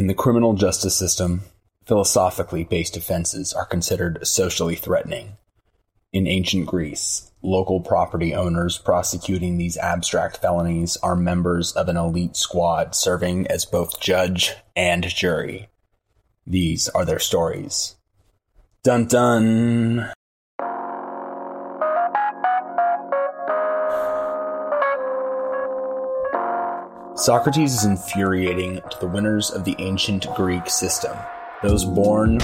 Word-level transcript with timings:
In 0.00 0.06
the 0.06 0.14
criminal 0.14 0.54
justice 0.54 0.96
system, 0.96 1.42
philosophically 1.84 2.64
based 2.64 2.96
offenses 2.96 3.52
are 3.52 3.66
considered 3.66 4.26
socially 4.26 4.74
threatening. 4.74 5.36
In 6.10 6.26
ancient 6.26 6.64
Greece, 6.64 7.30
local 7.42 7.82
property 7.82 8.34
owners 8.34 8.78
prosecuting 8.78 9.58
these 9.58 9.76
abstract 9.76 10.38
felonies 10.38 10.96
are 11.02 11.16
members 11.16 11.72
of 11.72 11.90
an 11.90 11.98
elite 11.98 12.34
squad 12.34 12.94
serving 12.94 13.46
as 13.48 13.66
both 13.66 14.00
judge 14.00 14.54
and 14.74 15.06
jury. 15.06 15.68
These 16.46 16.88
are 16.88 17.04
their 17.04 17.18
stories. 17.18 17.96
Dun 18.82 19.04
dun! 19.04 20.14
Socrates 27.20 27.74
is 27.74 27.84
infuriating 27.84 28.80
to 28.90 28.98
the 28.98 29.06
winners 29.06 29.50
of 29.50 29.66
the 29.66 29.76
ancient 29.78 30.26
Greek 30.36 30.70
system, 30.70 31.14
those 31.62 31.84
born 31.84 32.40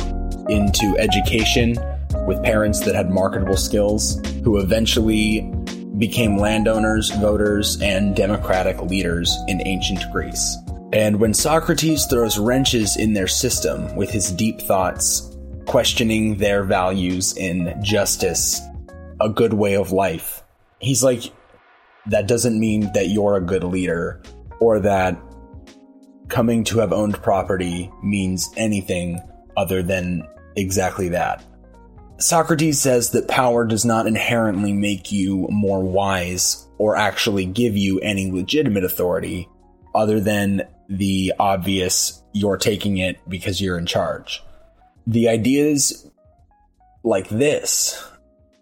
into 0.50 0.94
education 0.98 1.78
with 2.26 2.42
parents 2.42 2.80
that 2.80 2.94
had 2.94 3.08
marketable 3.08 3.56
skills, 3.56 4.20
who 4.44 4.58
eventually 4.58 5.50
became 5.96 6.36
landowners, 6.36 7.08
voters, 7.12 7.80
and 7.80 8.14
democratic 8.14 8.78
leaders 8.82 9.34
in 9.48 9.66
ancient 9.66 10.00
Greece. 10.12 10.58
And 10.92 11.20
when 11.20 11.32
Socrates 11.32 12.04
throws 12.04 12.38
wrenches 12.38 12.98
in 12.98 13.14
their 13.14 13.28
system 13.28 13.96
with 13.96 14.10
his 14.10 14.30
deep 14.30 14.60
thoughts, 14.60 15.34
questioning 15.64 16.36
their 16.36 16.62
values 16.64 17.34
in 17.38 17.74
justice, 17.82 18.60
a 19.22 19.30
good 19.30 19.54
way 19.54 19.74
of 19.74 19.90
life, 19.90 20.44
he's 20.80 21.02
like, 21.02 21.32
that 22.08 22.28
doesn't 22.28 22.60
mean 22.60 22.92
that 22.92 23.08
you're 23.08 23.36
a 23.36 23.40
good 23.40 23.64
leader 23.64 24.20
or 24.60 24.80
that 24.80 25.18
coming 26.28 26.64
to 26.64 26.78
have 26.78 26.92
owned 26.92 27.22
property 27.22 27.90
means 28.02 28.50
anything 28.56 29.20
other 29.56 29.82
than 29.82 30.26
exactly 30.56 31.08
that. 31.10 31.42
Socrates 32.18 32.80
says 32.80 33.10
that 33.10 33.28
power 33.28 33.66
does 33.66 33.84
not 33.84 34.06
inherently 34.06 34.72
make 34.72 35.12
you 35.12 35.46
more 35.50 35.82
wise 35.82 36.66
or 36.78 36.96
actually 36.96 37.44
give 37.44 37.76
you 37.76 38.00
any 38.00 38.30
legitimate 38.30 38.84
authority 38.84 39.48
other 39.94 40.18
than 40.20 40.62
the 40.88 41.32
obvious 41.38 42.22
you're 42.32 42.56
taking 42.56 42.98
it 42.98 43.18
because 43.28 43.60
you're 43.60 43.78
in 43.78 43.86
charge. 43.86 44.42
The 45.06 45.28
ideas 45.28 46.10
like 47.04 47.28
this 47.28 48.02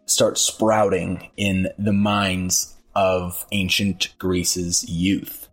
start 0.06 0.36
sprouting 0.36 1.30
in 1.36 1.68
the 1.78 1.92
minds 1.92 2.74
of 2.94 3.46
ancient 3.52 4.14
Greece's 4.18 4.88
youth 4.88 5.43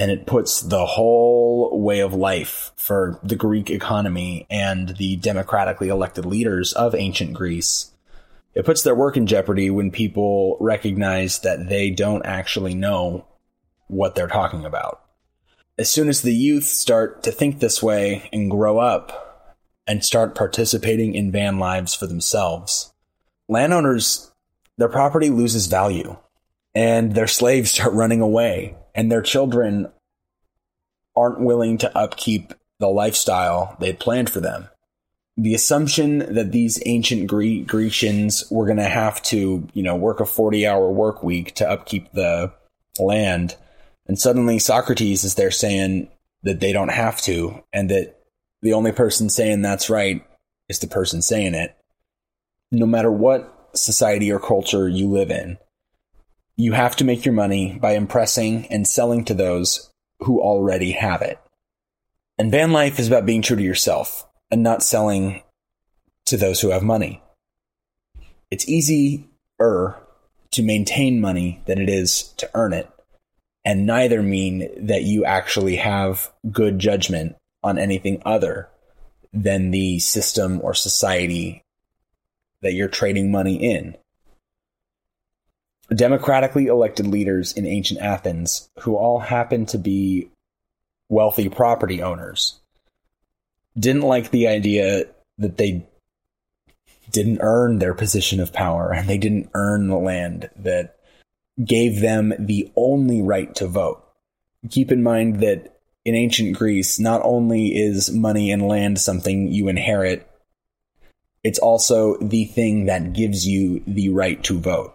and 0.00 0.10
it 0.10 0.24
puts 0.24 0.62
the 0.62 0.86
whole 0.86 1.78
way 1.78 2.00
of 2.00 2.14
life 2.14 2.72
for 2.74 3.20
the 3.22 3.36
Greek 3.36 3.68
economy 3.68 4.46
and 4.48 4.96
the 4.96 5.16
democratically 5.16 5.90
elected 5.90 6.24
leaders 6.24 6.72
of 6.72 6.94
ancient 6.94 7.34
Greece. 7.34 7.92
It 8.54 8.64
puts 8.64 8.82
their 8.82 8.94
work 8.94 9.18
in 9.18 9.26
jeopardy 9.26 9.68
when 9.68 9.90
people 9.90 10.56
recognize 10.58 11.40
that 11.40 11.68
they 11.68 11.90
don't 11.90 12.24
actually 12.24 12.74
know 12.74 13.26
what 13.88 14.14
they're 14.14 14.26
talking 14.26 14.64
about. 14.64 15.04
As 15.76 15.90
soon 15.90 16.08
as 16.08 16.22
the 16.22 16.34
youth 16.34 16.64
start 16.64 17.22
to 17.24 17.30
think 17.30 17.60
this 17.60 17.82
way 17.82 18.26
and 18.32 18.50
grow 18.50 18.78
up 18.78 19.54
and 19.86 20.02
start 20.02 20.34
participating 20.34 21.14
in 21.14 21.30
van 21.30 21.58
lives 21.58 21.94
for 21.94 22.06
themselves, 22.06 22.90
landowners, 23.48 24.32
their 24.78 24.88
property 24.88 25.28
loses 25.28 25.66
value 25.66 26.16
and 26.74 27.14
their 27.14 27.26
slaves 27.26 27.72
start 27.72 27.92
running 27.92 28.22
away 28.22 28.76
and 28.94 29.10
their 29.10 29.22
children 29.22 29.90
aren't 31.16 31.40
willing 31.40 31.78
to 31.78 31.98
upkeep 31.98 32.54
the 32.78 32.88
lifestyle 32.88 33.76
they 33.80 33.92
planned 33.92 34.30
for 34.30 34.40
them. 34.40 34.68
The 35.36 35.54
assumption 35.54 36.34
that 36.34 36.52
these 36.52 36.82
ancient 36.86 37.26
Gre- 37.26 37.62
Grecians 37.66 38.44
were 38.50 38.66
going 38.66 38.78
to 38.78 38.84
have 38.84 39.22
to, 39.24 39.66
you 39.72 39.82
know, 39.82 39.96
work 39.96 40.20
a 40.20 40.26
40 40.26 40.66
hour 40.66 40.90
work 40.90 41.22
week 41.22 41.54
to 41.56 41.68
upkeep 41.68 42.12
the 42.12 42.52
land. 42.98 43.56
And 44.06 44.18
suddenly 44.18 44.58
Socrates 44.58 45.24
is 45.24 45.36
there 45.36 45.50
saying 45.50 46.08
that 46.42 46.60
they 46.60 46.72
don't 46.72 46.90
have 46.90 47.20
to, 47.22 47.62
and 47.72 47.90
that 47.90 48.20
the 48.62 48.72
only 48.72 48.92
person 48.92 49.28
saying 49.28 49.62
that's 49.62 49.90
right 49.90 50.24
is 50.68 50.78
the 50.78 50.86
person 50.86 51.22
saying 51.22 51.54
it. 51.54 51.76
No 52.72 52.86
matter 52.86 53.10
what 53.10 53.70
society 53.74 54.32
or 54.32 54.40
culture 54.40 54.88
you 54.88 55.08
live 55.08 55.30
in, 55.30 55.58
you 56.60 56.72
have 56.72 56.94
to 56.96 57.04
make 57.04 57.24
your 57.24 57.34
money 57.34 57.78
by 57.80 57.92
impressing 57.92 58.66
and 58.66 58.86
selling 58.86 59.24
to 59.24 59.34
those 59.34 59.90
who 60.20 60.40
already 60.40 60.92
have 60.92 61.22
it. 61.22 61.38
And 62.38 62.50
van 62.50 62.72
life 62.72 62.98
is 62.98 63.08
about 63.08 63.26
being 63.26 63.42
true 63.42 63.56
to 63.56 63.62
yourself 63.62 64.26
and 64.50 64.62
not 64.62 64.82
selling 64.82 65.42
to 66.26 66.36
those 66.36 66.60
who 66.60 66.70
have 66.70 66.82
money. 66.82 67.22
It's 68.50 68.68
easier 68.68 69.96
to 70.50 70.62
maintain 70.62 71.20
money 71.20 71.62
than 71.66 71.80
it 71.80 71.88
is 71.88 72.34
to 72.38 72.50
earn 72.54 72.72
it, 72.72 72.90
and 73.64 73.86
neither 73.86 74.22
mean 74.22 74.86
that 74.86 75.02
you 75.02 75.24
actually 75.24 75.76
have 75.76 76.30
good 76.50 76.78
judgment 76.78 77.36
on 77.62 77.78
anything 77.78 78.20
other 78.26 78.68
than 79.32 79.70
the 79.70 79.98
system 80.00 80.60
or 80.62 80.74
society 80.74 81.62
that 82.62 82.72
you're 82.72 82.88
trading 82.88 83.30
money 83.30 83.56
in 83.56 83.96
democratically 85.94 86.66
elected 86.66 87.06
leaders 87.06 87.52
in 87.52 87.66
ancient 87.66 88.00
Athens 88.00 88.70
who 88.80 88.96
all 88.96 89.18
happened 89.18 89.68
to 89.68 89.78
be 89.78 90.30
wealthy 91.08 91.48
property 91.48 92.00
owners 92.02 92.60
didn't 93.78 94.02
like 94.02 94.30
the 94.30 94.48
idea 94.48 95.04
that 95.38 95.56
they 95.56 95.86
didn't 97.10 97.40
earn 97.40 97.78
their 97.78 97.94
position 97.94 98.40
of 98.40 98.52
power 98.52 98.92
and 98.92 99.08
they 99.08 99.18
didn't 99.18 99.50
earn 99.54 99.88
the 99.88 99.96
land 99.96 100.48
that 100.56 100.96
gave 101.64 102.00
them 102.00 102.32
the 102.38 102.70
only 102.76 103.20
right 103.20 103.54
to 103.56 103.66
vote. 103.66 104.04
Keep 104.70 104.92
in 104.92 105.02
mind 105.02 105.40
that 105.40 105.80
in 106.04 106.14
ancient 106.14 106.56
Greece, 106.56 106.98
not 106.98 107.20
only 107.24 107.68
is 107.68 108.10
money 108.10 108.50
and 108.50 108.66
land 108.66 109.00
something 109.00 109.48
you 109.48 109.68
inherit, 109.68 110.26
it's 111.42 111.58
also 111.58 112.16
the 112.18 112.44
thing 112.44 112.86
that 112.86 113.12
gives 113.12 113.46
you 113.46 113.82
the 113.86 114.10
right 114.10 114.42
to 114.44 114.58
vote. 114.58 114.94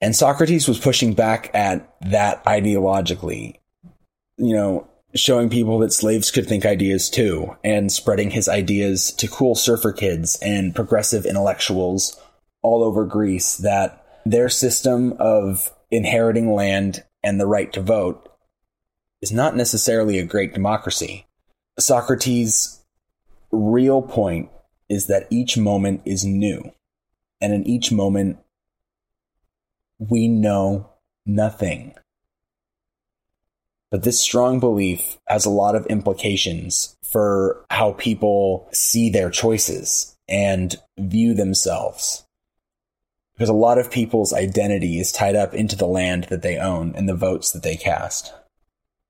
And 0.00 0.14
Socrates 0.14 0.68
was 0.68 0.78
pushing 0.78 1.14
back 1.14 1.50
at 1.54 1.96
that 2.02 2.44
ideologically, 2.44 3.56
you 4.36 4.54
know, 4.54 4.88
showing 5.14 5.48
people 5.48 5.78
that 5.78 5.92
slaves 5.92 6.30
could 6.30 6.46
think 6.46 6.64
ideas 6.64 7.10
too, 7.10 7.56
and 7.64 7.90
spreading 7.90 8.30
his 8.30 8.48
ideas 8.48 9.12
to 9.12 9.26
cool 9.26 9.54
surfer 9.54 9.92
kids 9.92 10.38
and 10.42 10.74
progressive 10.74 11.26
intellectuals 11.26 12.20
all 12.62 12.84
over 12.84 13.04
Greece 13.04 13.56
that 13.56 14.04
their 14.24 14.48
system 14.48 15.14
of 15.18 15.72
inheriting 15.90 16.52
land 16.52 17.04
and 17.22 17.40
the 17.40 17.46
right 17.46 17.72
to 17.72 17.80
vote 17.80 18.30
is 19.20 19.32
not 19.32 19.56
necessarily 19.56 20.18
a 20.18 20.24
great 20.24 20.54
democracy. 20.54 21.26
Socrates' 21.78 22.84
real 23.50 24.02
point 24.02 24.50
is 24.88 25.06
that 25.06 25.26
each 25.30 25.56
moment 25.56 26.02
is 26.04 26.24
new, 26.24 26.72
and 27.40 27.52
in 27.52 27.66
each 27.66 27.90
moment, 27.90 28.38
we 29.98 30.28
know 30.28 30.90
nothing. 31.26 31.94
But 33.90 34.02
this 34.02 34.20
strong 34.20 34.60
belief 34.60 35.18
has 35.26 35.46
a 35.46 35.50
lot 35.50 35.74
of 35.74 35.86
implications 35.86 36.96
for 37.02 37.64
how 37.70 37.92
people 37.92 38.68
see 38.72 39.08
their 39.08 39.30
choices 39.30 40.16
and 40.28 40.76
view 40.98 41.34
themselves. 41.34 42.26
Because 43.34 43.48
a 43.48 43.54
lot 43.54 43.78
of 43.78 43.90
people's 43.90 44.32
identity 44.32 44.98
is 44.98 45.12
tied 45.12 45.36
up 45.36 45.54
into 45.54 45.76
the 45.76 45.86
land 45.86 46.24
that 46.24 46.42
they 46.42 46.58
own 46.58 46.94
and 46.96 47.08
the 47.08 47.14
votes 47.14 47.52
that 47.52 47.62
they 47.62 47.76
cast. 47.76 48.34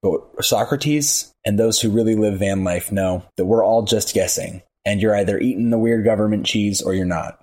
But 0.02 0.44
Socrates 0.44 1.32
and 1.44 1.58
those 1.58 1.80
who 1.80 1.90
really 1.90 2.14
live 2.14 2.38
van 2.38 2.62
life 2.62 2.92
know 2.92 3.24
that 3.36 3.46
we're 3.46 3.64
all 3.64 3.82
just 3.82 4.14
guessing, 4.14 4.62
and 4.84 5.00
you're 5.00 5.16
either 5.16 5.38
eating 5.38 5.70
the 5.70 5.78
weird 5.78 6.04
government 6.04 6.46
cheese 6.46 6.80
or 6.80 6.94
you're 6.94 7.04
not. 7.04 7.42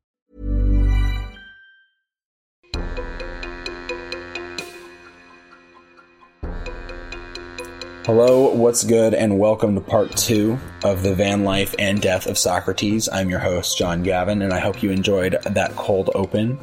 Hello, 8.03 8.51
what's 8.55 8.83
good, 8.83 9.13
and 9.13 9.37
welcome 9.37 9.75
to 9.75 9.81
part 9.81 10.17
two 10.17 10.57
of 10.83 11.03
the 11.03 11.13
van 11.13 11.43
life 11.43 11.75
and 11.77 12.01
death 12.01 12.25
of 12.25 12.35
Socrates. 12.35 13.07
I'm 13.07 13.29
your 13.29 13.37
host, 13.37 13.77
John 13.77 14.01
Gavin, 14.01 14.41
and 14.41 14.51
I 14.51 14.57
hope 14.57 14.81
you 14.81 14.89
enjoyed 14.89 15.33
that 15.43 15.75
cold 15.75 16.09
open. 16.15 16.57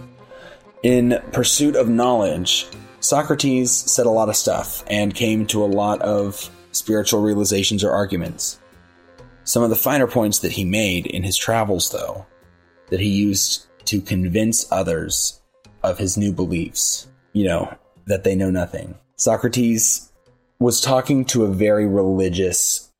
In 0.83 1.23
pursuit 1.31 1.77
of 1.77 1.89
knowledge, 1.89 2.67
Socrates 2.99 3.71
said 3.71 4.05
a 4.05 4.11
lot 4.11 4.29
of 4.29 4.35
stuff 4.35 4.83
and 4.89 5.15
came 5.15 5.47
to 5.47 5.63
a 5.63 5.67
lot 5.67 6.03
of 6.03 6.51
spiritual 6.73 7.23
realizations 7.23 7.85
or 7.85 7.93
arguments. 7.93 8.59
Some 9.45 9.63
of 9.63 9.71
the 9.71 9.77
finer 9.77 10.09
points 10.09 10.41
that 10.41 10.51
he 10.51 10.65
made 10.65 11.07
in 11.07 11.23
his 11.23 11.37
travels, 11.37 11.93
though, 11.93 12.27
that 12.89 12.99
he 12.99 13.11
used 13.11 13.69
to 13.85 14.01
convince 14.01 14.67
others 14.73 15.41
of 15.85 15.99
his 15.99 16.17
new 16.17 16.33
beliefs, 16.33 17.07
you 17.33 17.45
know, 17.45 17.73
that 18.07 18.25
they 18.25 18.35
know 18.35 18.51
nothing. 18.51 18.97
Socrates 19.15 20.08
was 20.61 20.81
talking 20.81 21.25
to 21.27 21.45
a 21.45 21.53
very 21.53 21.87
religious 21.87 22.91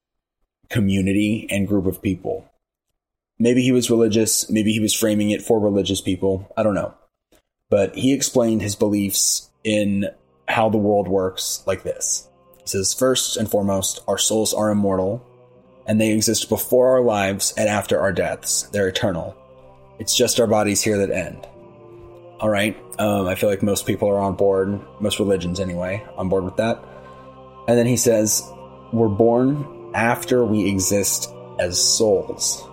community 0.69 1.47
and 1.51 1.67
group 1.67 1.87
of 1.87 2.03
people. 2.03 2.49
Maybe 3.39 3.63
he 3.63 3.73
was 3.73 3.91
religious, 3.91 4.51
maybe 4.51 4.73
he 4.73 4.81
was 4.81 4.95
framing 4.95 5.31
it 5.31 5.43
for 5.43 5.61
religious 5.61 6.01
people, 6.01 6.53
I 6.57 6.63
don't 6.63 6.75
know. 6.75 6.95
But 7.71 7.95
he 7.95 8.13
explained 8.13 8.63
his 8.63 8.77
beliefs 8.77 9.51
in 9.65 10.07
how 10.49 10.69
the 10.69 10.79
world 10.79 11.09
works 11.09 11.63
like 11.67 11.83
this. 11.83 12.29
He 12.61 12.67
says, 12.67 12.95
First 12.95 13.37
and 13.37 13.51
foremost, 13.51 14.03
our 14.09 14.19
souls 14.19 14.55
are 14.55 14.71
immortal, 14.71 15.25
and 15.87 16.01
they 16.01 16.13
exist 16.13 16.49
before 16.49 16.91
our 16.91 17.03
lives 17.03 17.55
and 17.57 17.69
after 17.69 18.01
our 18.01 18.13
deaths. 18.13 18.63
They're 18.73 18.89
eternal. 18.89 19.37
It's 19.99 20.17
just 20.17 20.41
our 20.41 20.47
bodies 20.47 20.83
here 20.83 20.99
that 20.99 21.11
end. 21.11 21.47
All 22.41 22.49
right. 22.49 22.77
Um, 22.99 23.27
I 23.27 23.35
feel 23.35 23.51
like 23.51 23.63
most 23.63 23.87
people 23.87 24.09
are 24.09 24.19
on 24.19 24.35
board, 24.35 24.81
most 25.01 25.19
religions 25.19 25.61
anyway, 25.61 26.05
on 26.17 26.29
board 26.29 26.45
with 26.45 26.57
that. 26.57 26.83
And 27.69 27.77
then 27.77 27.87
he 27.87 27.99
says, 27.99 28.43
We're 28.93 29.09
born 29.09 29.93
after 29.95 30.45
we 30.45 30.67
exist 30.67 31.33
as 31.61 31.81
souls 31.81 32.67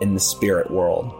in 0.00 0.14
the 0.14 0.20
spirit 0.20 0.70
world 0.70 1.14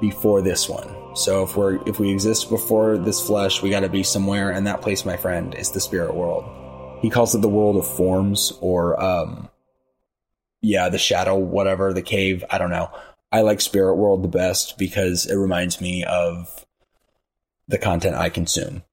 before 0.00 0.40
this 0.40 0.68
one. 0.68 0.88
So 1.16 1.42
if 1.42 1.56
we're 1.56 1.82
if 1.88 1.98
we 1.98 2.10
exist 2.10 2.48
before 2.48 2.96
this 2.96 3.20
flesh, 3.20 3.60
we 3.60 3.70
got 3.70 3.80
to 3.80 3.88
be 3.88 4.04
somewhere, 4.04 4.50
and 4.50 4.66
that 4.68 4.82
place, 4.82 5.04
my 5.04 5.16
friend, 5.16 5.52
is 5.54 5.72
the 5.72 5.80
spirit 5.80 6.14
world. 6.14 6.44
He 7.02 7.10
calls 7.10 7.34
it 7.34 7.42
the 7.42 7.48
world 7.48 7.76
of 7.76 7.86
forms, 7.96 8.52
or 8.60 9.02
um, 9.02 9.48
yeah, 10.60 10.88
the 10.88 10.98
shadow, 10.98 11.36
whatever, 11.36 11.92
the 11.92 12.02
cave. 12.02 12.44
I 12.50 12.58
don't 12.58 12.70
know. 12.70 12.90
I 13.32 13.40
like 13.40 13.60
spirit 13.60 13.96
world 13.96 14.22
the 14.22 14.28
best 14.28 14.78
because 14.78 15.26
it 15.26 15.34
reminds 15.34 15.80
me 15.80 16.04
of 16.04 16.64
the 17.66 17.78
content 17.78 18.14
I 18.14 18.30
consume. 18.30 18.84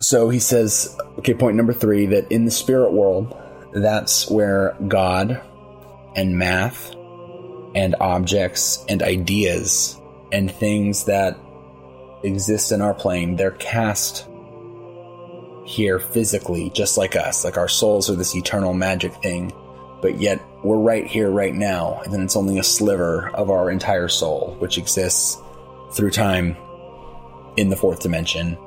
So 0.00 0.28
he 0.28 0.40
says, 0.40 0.94
okay, 1.18 1.32
point 1.32 1.56
number 1.56 1.72
three 1.72 2.06
that 2.06 2.30
in 2.30 2.44
the 2.44 2.50
spirit 2.50 2.92
world, 2.92 3.34
that's 3.72 4.28
where 4.30 4.76
God 4.86 5.40
and 6.14 6.38
math 6.38 6.94
and 7.74 7.94
objects 7.98 8.84
and 8.88 9.02
ideas 9.02 9.98
and 10.32 10.50
things 10.50 11.04
that 11.04 11.38
exist 12.22 12.72
in 12.72 12.82
our 12.82 12.92
plane, 12.92 13.36
they're 13.36 13.52
cast 13.52 14.28
here 15.64 15.98
physically, 15.98 16.70
just 16.70 16.98
like 16.98 17.16
us. 17.16 17.44
Like 17.44 17.56
our 17.56 17.68
souls 17.68 18.10
are 18.10 18.16
this 18.16 18.36
eternal 18.36 18.74
magic 18.74 19.14
thing, 19.22 19.50
but 20.02 20.20
yet 20.20 20.42
we're 20.62 20.76
right 20.76 21.06
here, 21.06 21.30
right 21.30 21.54
now, 21.54 22.02
and 22.04 22.12
then 22.12 22.20
it's 22.20 22.36
only 22.36 22.58
a 22.58 22.62
sliver 22.62 23.30
of 23.30 23.50
our 23.50 23.70
entire 23.70 24.08
soul, 24.08 24.56
which 24.58 24.76
exists 24.76 25.38
through 25.92 26.10
time 26.10 26.54
in 27.56 27.70
the 27.70 27.76
fourth 27.76 28.00
dimension 28.00 28.58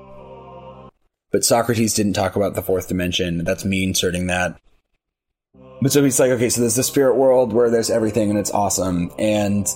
but 1.31 1.43
Socrates 1.43 1.93
didn't 1.93 2.13
talk 2.13 2.35
about 2.35 2.55
the 2.55 2.61
fourth 2.61 2.87
dimension. 2.87 3.43
That's 3.43 3.65
me 3.65 3.83
inserting 3.83 4.27
that. 4.27 4.59
But 5.81 5.91
so 5.91 6.03
he's 6.03 6.19
like, 6.19 6.31
okay, 6.31 6.49
so 6.49 6.61
there's 6.61 6.75
the 6.75 6.83
spirit 6.83 7.15
world 7.15 7.53
where 7.53 7.69
there's 7.69 7.89
everything 7.89 8.29
and 8.29 8.37
it's 8.37 8.51
awesome. 8.51 9.11
And 9.17 9.67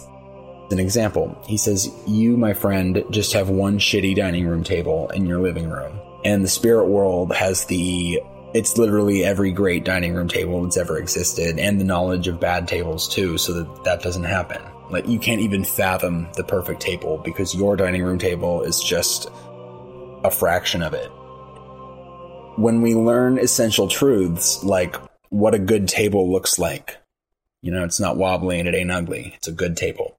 an 0.71 0.79
example, 0.79 1.37
he 1.47 1.57
says, 1.57 1.89
You, 2.07 2.35
my 2.35 2.53
friend, 2.53 3.03
just 3.09 3.33
have 3.33 3.49
one 3.49 3.79
shitty 3.79 4.15
dining 4.15 4.45
room 4.45 4.63
table 4.63 5.09
in 5.09 5.25
your 5.25 5.39
living 5.39 5.69
room. 5.69 5.99
And 6.25 6.43
the 6.43 6.49
spirit 6.49 6.87
world 6.87 7.33
has 7.33 7.65
the 7.65 8.19
it's 8.53 8.77
literally 8.77 9.23
every 9.23 9.51
great 9.51 9.83
dining 9.83 10.13
room 10.13 10.27
table 10.27 10.61
that's 10.61 10.77
ever 10.77 10.97
existed 10.97 11.57
and 11.57 11.79
the 11.79 11.83
knowledge 11.83 12.27
of 12.27 12.39
bad 12.39 12.67
tables 12.67 13.07
too 13.07 13.37
so 13.37 13.51
that 13.53 13.83
that 13.83 14.01
doesn't 14.03 14.25
happen 14.25 14.61
like 14.91 15.07
you 15.07 15.17
can't 15.17 15.41
even 15.41 15.63
fathom 15.63 16.27
the 16.35 16.43
perfect 16.43 16.79
table 16.79 17.17
because 17.25 17.55
your 17.55 17.75
dining 17.75 18.03
room 18.03 18.19
table 18.19 18.61
is 18.61 18.79
just 18.79 19.27
a 20.23 20.29
fraction 20.29 20.83
of 20.83 20.93
it 20.93 21.11
when 22.55 22.81
we 22.81 22.95
learn 22.95 23.37
essential 23.37 23.87
truths 23.87 24.63
like 24.63 24.95
what 25.29 25.55
a 25.55 25.59
good 25.59 25.87
table 25.87 26.31
looks 26.31 26.59
like, 26.59 26.97
you 27.61 27.71
know, 27.71 27.83
it's 27.83 27.99
not 27.99 28.17
wobbly 28.17 28.59
and 28.59 28.67
it 28.67 28.75
ain't 28.75 28.91
ugly. 28.91 29.33
It's 29.35 29.47
a 29.47 29.53
good 29.53 29.75
table. 29.75 30.15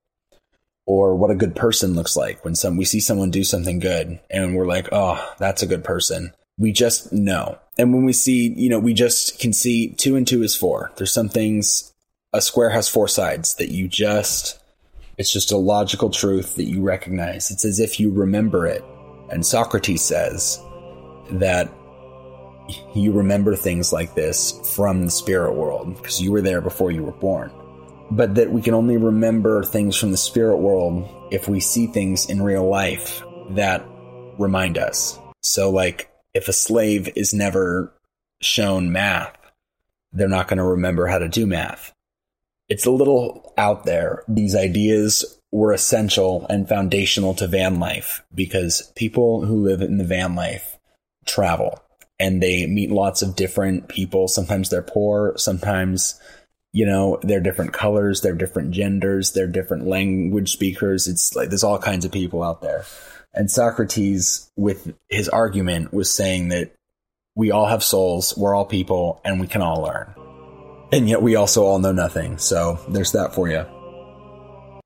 Or 0.86 1.14
what 1.16 1.30
a 1.30 1.36
good 1.36 1.56
person 1.56 1.94
looks 1.94 2.16
like 2.16 2.44
when 2.44 2.54
some 2.54 2.76
we 2.76 2.84
see 2.84 3.00
someone 3.00 3.30
do 3.30 3.44
something 3.44 3.78
good 3.78 4.20
and 4.30 4.54
we're 4.54 4.66
like, 4.66 4.88
"Oh, 4.92 5.34
that's 5.38 5.62
a 5.62 5.66
good 5.66 5.82
person." 5.82 6.34
We 6.58 6.72
just 6.72 7.12
know. 7.12 7.58
And 7.78 7.94
when 7.94 8.04
we 8.04 8.12
see, 8.12 8.52
you 8.54 8.68
know, 8.68 8.78
we 8.78 8.92
just 8.92 9.40
can 9.40 9.52
see 9.52 9.88
2 9.88 10.14
and 10.14 10.26
2 10.26 10.42
is 10.42 10.54
4. 10.54 10.92
There's 10.96 11.12
some 11.12 11.28
things 11.28 11.92
a 12.34 12.42
square 12.42 12.70
has 12.70 12.88
four 12.88 13.08
sides 13.08 13.54
that 13.54 13.70
you 13.70 13.88
just 13.88 14.58
it's 15.16 15.32
just 15.32 15.52
a 15.52 15.56
logical 15.56 16.10
truth 16.10 16.56
that 16.56 16.64
you 16.64 16.82
recognize. 16.82 17.50
It's 17.50 17.64
as 17.64 17.78
if 17.78 18.00
you 18.00 18.10
remember 18.10 18.66
it. 18.66 18.84
And 19.30 19.46
Socrates 19.46 20.02
says 20.02 20.60
that 21.30 21.70
you 22.94 23.12
remember 23.12 23.56
things 23.56 23.92
like 23.92 24.14
this 24.14 24.52
from 24.74 25.04
the 25.04 25.10
spirit 25.10 25.54
world 25.54 25.96
because 25.96 26.20
you 26.20 26.32
were 26.32 26.40
there 26.40 26.60
before 26.60 26.90
you 26.90 27.02
were 27.02 27.12
born. 27.12 27.50
But 28.10 28.34
that 28.36 28.50
we 28.50 28.62
can 28.62 28.74
only 28.74 28.96
remember 28.96 29.64
things 29.64 29.96
from 29.96 30.10
the 30.10 30.16
spirit 30.16 30.58
world 30.58 31.08
if 31.30 31.48
we 31.48 31.60
see 31.60 31.86
things 31.86 32.28
in 32.28 32.42
real 32.42 32.68
life 32.68 33.22
that 33.50 33.84
remind 34.38 34.78
us. 34.78 35.18
So, 35.42 35.70
like, 35.70 36.10
if 36.32 36.48
a 36.48 36.52
slave 36.52 37.08
is 37.16 37.34
never 37.34 37.92
shown 38.40 38.92
math, 38.92 39.36
they're 40.12 40.28
not 40.28 40.48
going 40.48 40.58
to 40.58 40.64
remember 40.64 41.06
how 41.06 41.18
to 41.18 41.28
do 41.28 41.46
math. 41.46 41.92
It's 42.68 42.86
a 42.86 42.90
little 42.90 43.52
out 43.58 43.84
there. 43.84 44.22
These 44.28 44.54
ideas 44.54 45.38
were 45.50 45.72
essential 45.72 46.46
and 46.48 46.68
foundational 46.68 47.34
to 47.34 47.46
van 47.46 47.78
life 47.78 48.24
because 48.34 48.92
people 48.96 49.44
who 49.44 49.62
live 49.62 49.82
in 49.82 49.98
the 49.98 50.04
van 50.04 50.34
life 50.34 50.78
travel 51.26 51.83
and 52.18 52.42
they 52.42 52.66
meet 52.66 52.90
lots 52.90 53.22
of 53.22 53.36
different 53.36 53.88
people. 53.88 54.28
Sometimes 54.28 54.70
they're 54.70 54.82
poor, 54.82 55.34
sometimes 55.36 56.20
you 56.72 56.86
know 56.86 57.18
they're 57.22 57.40
different 57.40 57.72
colors, 57.72 58.20
they're 58.20 58.34
different 58.34 58.72
genders, 58.72 59.32
they're 59.32 59.46
different 59.46 59.86
language 59.86 60.52
speakers. 60.52 61.06
It's 61.06 61.34
like 61.34 61.48
there's 61.48 61.64
all 61.64 61.78
kinds 61.78 62.04
of 62.04 62.12
people 62.12 62.42
out 62.42 62.62
there. 62.62 62.84
And 63.32 63.50
Socrates, 63.50 64.50
with 64.56 64.94
his 65.08 65.28
argument, 65.28 65.92
was 65.92 66.12
saying 66.12 66.48
that 66.48 66.72
we 67.34 67.50
all 67.50 67.66
have 67.66 67.82
souls, 67.82 68.36
we're 68.36 68.54
all 68.54 68.64
people, 68.64 69.20
and 69.24 69.40
we 69.40 69.48
can 69.48 69.60
all 69.60 69.82
learn. 69.82 70.14
And 70.92 71.08
yet 71.08 71.22
we 71.22 71.34
also 71.34 71.64
all 71.64 71.80
know 71.80 71.90
nothing. 71.90 72.38
So 72.38 72.78
there's 72.88 73.12
that 73.12 73.34
for 73.34 73.48
you. 73.48 73.66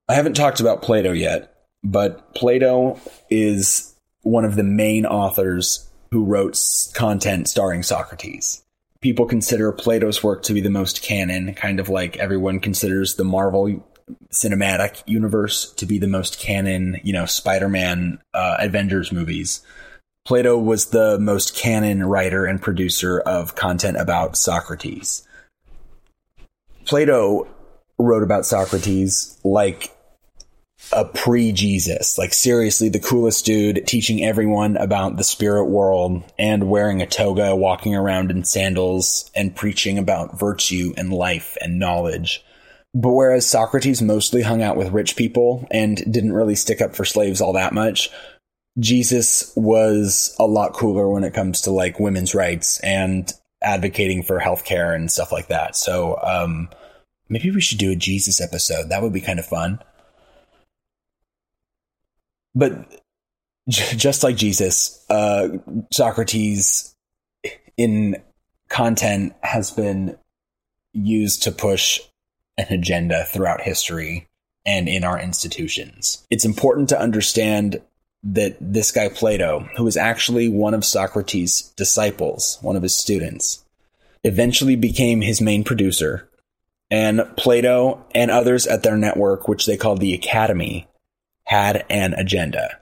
I 0.07 0.15
haven't 0.15 0.33
talked 0.33 0.59
about 0.59 0.81
Plato 0.81 1.11
yet, 1.11 1.53
but 1.83 2.33
Plato 2.33 2.99
is 3.29 3.93
one 4.23 4.45
of 4.45 4.55
the 4.55 4.63
main 4.63 5.05
authors 5.05 5.87
who 6.11 6.25
wrote 6.25 6.57
content 6.93 7.47
starring 7.47 7.83
Socrates. 7.83 8.63
People 9.01 9.25
consider 9.25 9.71
Plato's 9.71 10.23
work 10.23 10.43
to 10.43 10.53
be 10.53 10.61
the 10.61 10.69
most 10.69 11.01
canon, 11.01 11.53
kind 11.53 11.79
of 11.79 11.87
like 11.87 12.17
everyone 12.17 12.59
considers 12.59 13.15
the 13.15 13.23
Marvel 13.23 13.85
cinematic 14.31 15.03
universe 15.05 15.71
to 15.73 15.85
be 15.85 15.99
the 15.99 16.07
most 16.07 16.39
canon, 16.39 16.99
you 17.03 17.13
know, 17.13 17.25
Spider 17.25 17.69
Man, 17.69 18.19
uh, 18.33 18.57
Avengers 18.59 19.11
movies. 19.11 19.61
Plato 20.25 20.57
was 20.57 20.87
the 20.87 21.17
most 21.19 21.55
canon 21.55 22.03
writer 22.03 22.45
and 22.45 22.61
producer 22.61 23.19
of 23.19 23.55
content 23.55 23.97
about 23.97 24.37
Socrates. 24.37 25.27
Plato 26.85 27.47
wrote 27.97 28.23
about 28.23 28.45
Socrates 28.45 29.37
like 29.43 29.95
a 30.91 31.05
pre 31.05 31.51
Jesus, 31.51 32.17
like 32.17 32.33
seriously 32.33 32.89
the 32.89 32.99
coolest 32.99 33.45
dude 33.45 33.85
teaching 33.85 34.23
everyone 34.23 34.77
about 34.77 35.17
the 35.17 35.23
spirit 35.23 35.65
world 35.65 36.23
and 36.37 36.69
wearing 36.69 37.01
a 37.01 37.07
toga, 37.07 37.55
walking 37.55 37.95
around 37.95 38.31
in 38.31 38.43
sandals 38.43 39.29
and 39.35 39.55
preaching 39.55 39.97
about 39.97 40.39
virtue 40.39 40.93
and 40.97 41.13
life 41.13 41.57
and 41.61 41.79
knowledge. 41.79 42.43
But 42.93 43.11
whereas 43.11 43.45
Socrates 43.45 44.01
mostly 44.01 44.41
hung 44.41 44.63
out 44.63 44.77
with 44.77 44.91
rich 44.91 45.15
people 45.15 45.67
and 45.69 45.97
didn't 46.11 46.33
really 46.33 46.55
stick 46.55 46.81
up 46.81 46.95
for 46.95 47.05
slaves 47.05 47.39
all 47.39 47.53
that 47.53 47.73
much, 47.73 48.09
Jesus 48.79 49.53
was 49.55 50.35
a 50.39 50.45
lot 50.45 50.73
cooler 50.73 51.07
when 51.07 51.23
it 51.23 51.33
comes 51.33 51.61
to 51.61 51.71
like 51.71 51.99
women's 51.99 52.33
rights 52.33 52.79
and 52.79 53.31
advocating 53.61 54.23
for 54.23 54.39
healthcare 54.39 54.95
and 54.95 55.11
stuff 55.11 55.31
like 55.31 55.49
that. 55.49 55.75
So, 55.75 56.17
um, 56.23 56.69
maybe 57.27 57.51
we 57.51 57.61
should 57.61 57.77
do 57.77 57.91
a 57.91 57.95
Jesus 57.95 58.41
episode. 58.41 58.89
That 58.89 59.03
would 59.03 59.13
be 59.13 59.21
kind 59.21 59.37
of 59.37 59.45
fun. 59.45 59.79
But 62.55 63.01
just 63.69 64.23
like 64.23 64.35
Jesus, 64.35 65.05
uh, 65.09 65.49
Socrates 65.91 66.95
in 67.77 68.21
content 68.69 69.33
has 69.41 69.71
been 69.71 70.17
used 70.93 71.43
to 71.43 71.51
push 71.51 71.99
an 72.57 72.67
agenda 72.69 73.25
throughout 73.25 73.61
history 73.61 74.27
and 74.65 74.89
in 74.89 75.03
our 75.03 75.19
institutions. 75.19 76.25
It's 76.29 76.45
important 76.45 76.89
to 76.89 76.99
understand 76.99 77.81
that 78.23 78.57
this 78.59 78.91
guy 78.91 79.09
Plato, 79.09 79.69
who 79.77 79.83
was 79.83 79.95
actually 79.95 80.49
one 80.49 80.73
of 80.73 80.83
Socrates' 80.83 81.73
disciples, 81.77 82.57
one 82.61 82.75
of 82.75 82.83
his 82.83 82.95
students, 82.95 83.63
eventually 84.23 84.75
became 84.75 85.21
his 85.21 85.39
main 85.39 85.63
producer. 85.63 86.29
And 86.91 87.21
Plato 87.37 88.03
and 88.13 88.29
others 88.29 88.67
at 88.67 88.83
their 88.83 88.97
network, 88.97 89.47
which 89.47 89.65
they 89.65 89.77
called 89.77 90.01
the 90.01 90.13
Academy, 90.13 90.87
had 91.49 91.83
an 91.89 92.13
agenda. 92.13 92.79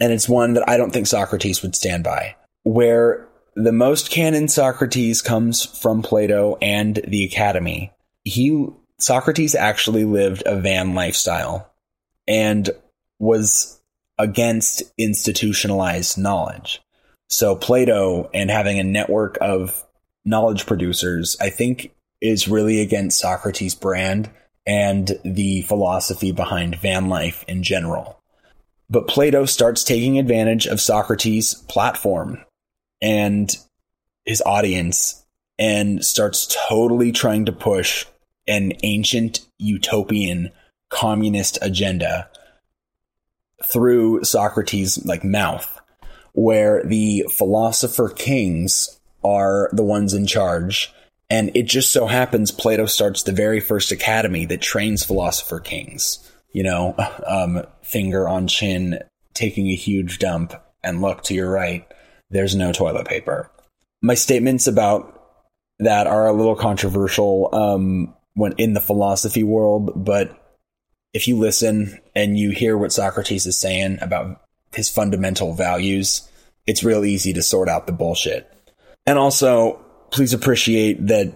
And 0.00 0.12
it's 0.12 0.28
one 0.28 0.54
that 0.54 0.68
I 0.68 0.76
don't 0.76 0.90
think 0.90 1.06
Socrates 1.06 1.62
would 1.62 1.76
stand 1.76 2.02
by. 2.02 2.34
Where 2.64 3.28
the 3.54 3.70
most 3.70 4.10
canon 4.10 4.48
Socrates 4.48 5.22
comes 5.22 5.64
from 5.64 6.02
Plato 6.02 6.58
and 6.60 7.00
the 7.06 7.22
Academy, 7.22 7.92
he 8.24 8.66
Socrates 8.98 9.54
actually 9.54 10.04
lived 10.04 10.42
a 10.44 10.60
van 10.60 10.94
lifestyle 10.94 11.70
and 12.26 12.70
was 13.20 13.80
against 14.18 14.82
institutionalized 14.98 16.18
knowledge. 16.18 16.82
So 17.28 17.54
Plato 17.54 18.28
and 18.34 18.50
having 18.50 18.80
a 18.80 18.84
network 18.84 19.38
of 19.40 19.86
knowledge 20.24 20.66
producers, 20.66 21.36
I 21.40 21.50
think 21.50 21.94
is 22.20 22.48
really 22.48 22.80
against 22.80 23.20
Socrates' 23.20 23.76
brand 23.76 24.30
and 24.66 25.18
the 25.24 25.62
philosophy 25.62 26.32
behind 26.32 26.76
van 26.76 27.08
life 27.08 27.44
in 27.48 27.62
general. 27.62 28.20
But 28.88 29.08
Plato 29.08 29.44
starts 29.44 29.84
taking 29.84 30.18
advantage 30.18 30.66
of 30.66 30.80
Socrates' 30.80 31.54
platform 31.54 32.44
and 33.00 33.54
his 34.24 34.42
audience 34.44 35.24
and 35.58 36.04
starts 36.04 36.54
totally 36.68 37.12
trying 37.12 37.46
to 37.46 37.52
push 37.52 38.06
an 38.48 38.72
ancient 38.82 39.46
utopian 39.58 40.50
communist 40.88 41.58
agenda 41.62 42.28
through 43.64 44.24
Socrates' 44.24 45.04
like 45.04 45.22
mouth 45.22 45.80
where 46.32 46.82
the 46.84 47.24
philosopher 47.30 48.08
kings 48.08 49.00
are 49.22 49.68
the 49.72 49.82
ones 49.82 50.14
in 50.14 50.26
charge 50.26 50.92
and 51.30 51.52
it 51.54 51.62
just 51.62 51.92
so 51.92 52.06
happens 52.06 52.50
Plato 52.50 52.86
starts 52.86 53.22
the 53.22 53.32
very 53.32 53.60
first 53.60 53.92
academy 53.92 54.44
that 54.46 54.60
trains 54.60 55.04
philosopher 55.04 55.60
kings. 55.60 56.18
You 56.52 56.64
know, 56.64 56.94
um, 57.26 57.62
finger 57.82 58.28
on 58.28 58.48
chin, 58.48 58.98
taking 59.32 59.68
a 59.68 59.76
huge 59.76 60.18
dump, 60.18 60.52
and 60.82 61.00
look 61.00 61.22
to 61.24 61.34
your 61.34 61.50
right, 61.50 61.86
there's 62.30 62.56
no 62.56 62.72
toilet 62.72 63.06
paper. 63.06 63.50
My 64.02 64.14
statements 64.14 64.66
about 64.66 65.16
that 65.78 66.06
are 66.06 66.26
a 66.26 66.32
little 66.32 66.56
controversial 66.56 67.48
um, 67.52 68.14
when 68.34 68.52
in 68.58 68.72
the 68.72 68.80
philosophy 68.80 69.42
world, 69.42 69.92
but 70.04 70.36
if 71.12 71.26
you 71.26 71.38
listen 71.38 71.98
and 72.14 72.38
you 72.38 72.50
hear 72.50 72.76
what 72.76 72.92
Socrates 72.92 73.46
is 73.46 73.58
saying 73.58 73.98
about 74.00 74.40
his 74.72 74.88
fundamental 74.88 75.54
values, 75.54 76.28
it's 76.66 76.84
real 76.84 77.04
easy 77.04 77.32
to 77.32 77.42
sort 77.42 77.68
out 77.68 77.86
the 77.86 77.92
bullshit. 77.92 78.50
And 79.06 79.18
also, 79.18 79.84
please 80.10 80.34
appreciate 80.34 81.06
that 81.08 81.32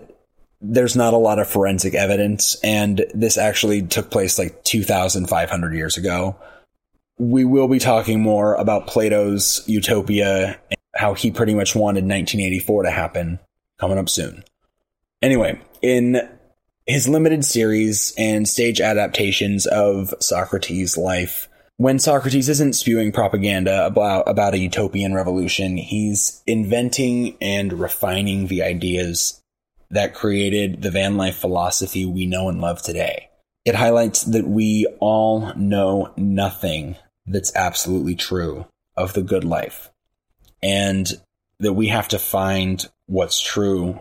there's 0.61 0.97
not 0.97 1.15
a 1.15 1.19
lot 1.19 1.39
of 1.39 1.49
forensic 1.49 1.95
evidence, 1.95 2.57
and 2.65 3.05
this 3.15 3.37
actually 3.37 3.83
took 3.83 4.11
place 4.11 4.39
like 4.39 4.65
2,500 4.65 5.75
years 5.75 5.97
ago. 5.97 6.37
We 7.19 7.45
will 7.45 7.69
be 7.69 7.79
talking 7.79 8.21
more 8.21 8.55
about 8.55 8.87
Plato's 8.87 9.63
Utopia 9.67 10.59
and 10.71 10.79
how 10.95 11.15
he 11.15 11.31
pretty 11.31 11.55
much 11.55 11.75
wanted 11.75 12.05
1984 12.05 12.85
to 12.85 12.91
happen 12.91 13.39
coming 13.79 13.99
up 13.99 14.09
soon. 14.09 14.43
Anyway, 15.21 15.61
in 15.83 16.29
his 16.87 17.09
limited 17.09 17.45
series 17.45 18.15
and 18.19 18.49
stage 18.49 18.81
adaptations 18.81 19.67
of 19.67 20.15
Socrates' 20.21 20.97
life, 20.97 21.49
when 21.77 21.99
Socrates 21.99 22.49
isn't 22.49 22.75
spewing 22.75 23.13
propaganda 23.13 23.87
about, 23.87 24.29
about 24.29 24.55
a 24.55 24.59
utopian 24.59 25.15
revolution, 25.15 25.77
he's 25.77 26.43
inventing 26.47 27.37
and 27.41 27.73
refining 27.73 28.47
the 28.47 28.63
ideas 28.63 29.43
that 29.91 30.15
created 30.15 30.83
the 30.83 30.91
van 30.91 31.17
life 31.17 31.37
philosophy 31.37 32.05
we 32.05 32.27
know 32.27 32.49
and 32.49 32.61
love 32.61 32.83
today. 32.83 33.29
It 33.65 33.75
highlights 33.75 34.23
that 34.23 34.47
we 34.47 34.87
all 35.01 35.53
know 35.57 36.13
nothing 36.17 36.97
that's 37.27 37.55
absolutely 37.57 38.15
true 38.15 38.67
of 38.97 39.15
the 39.15 39.23
good 39.23 39.45
life, 39.45 39.91
and 40.63 41.11
that 41.59 41.73
we 41.73 41.89
have 41.89 42.09
to 42.09 42.19
find 42.19 42.87
what's 43.07 43.41
true 43.41 44.01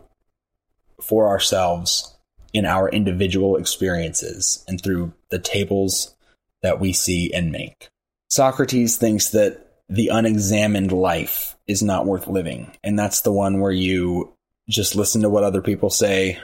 for 1.01 1.27
ourselves 1.27 2.15
in 2.53 2.65
our 2.65 2.89
individual 2.89 3.55
experiences 3.55 4.63
and 4.67 4.81
through 4.81 5.13
the 5.29 5.39
tables 5.39 6.15
that 6.63 6.79
we 6.79 6.93
see 6.93 7.31
and 7.31 7.51
make. 7.51 7.89
Socrates 8.29 8.97
thinks 8.97 9.29
that 9.29 9.73
the 9.89 10.07
unexamined 10.07 10.91
life 10.91 11.55
is 11.67 11.83
not 11.83 12.05
worth 12.05 12.27
living. 12.27 12.75
And 12.83 12.97
that's 12.97 13.21
the 13.21 13.31
one 13.31 13.59
where 13.59 13.71
you 13.71 14.33
just 14.67 14.95
listen 14.95 15.21
to 15.21 15.29
what 15.29 15.43
other 15.43 15.61
people 15.61 15.89
say, 15.89 16.39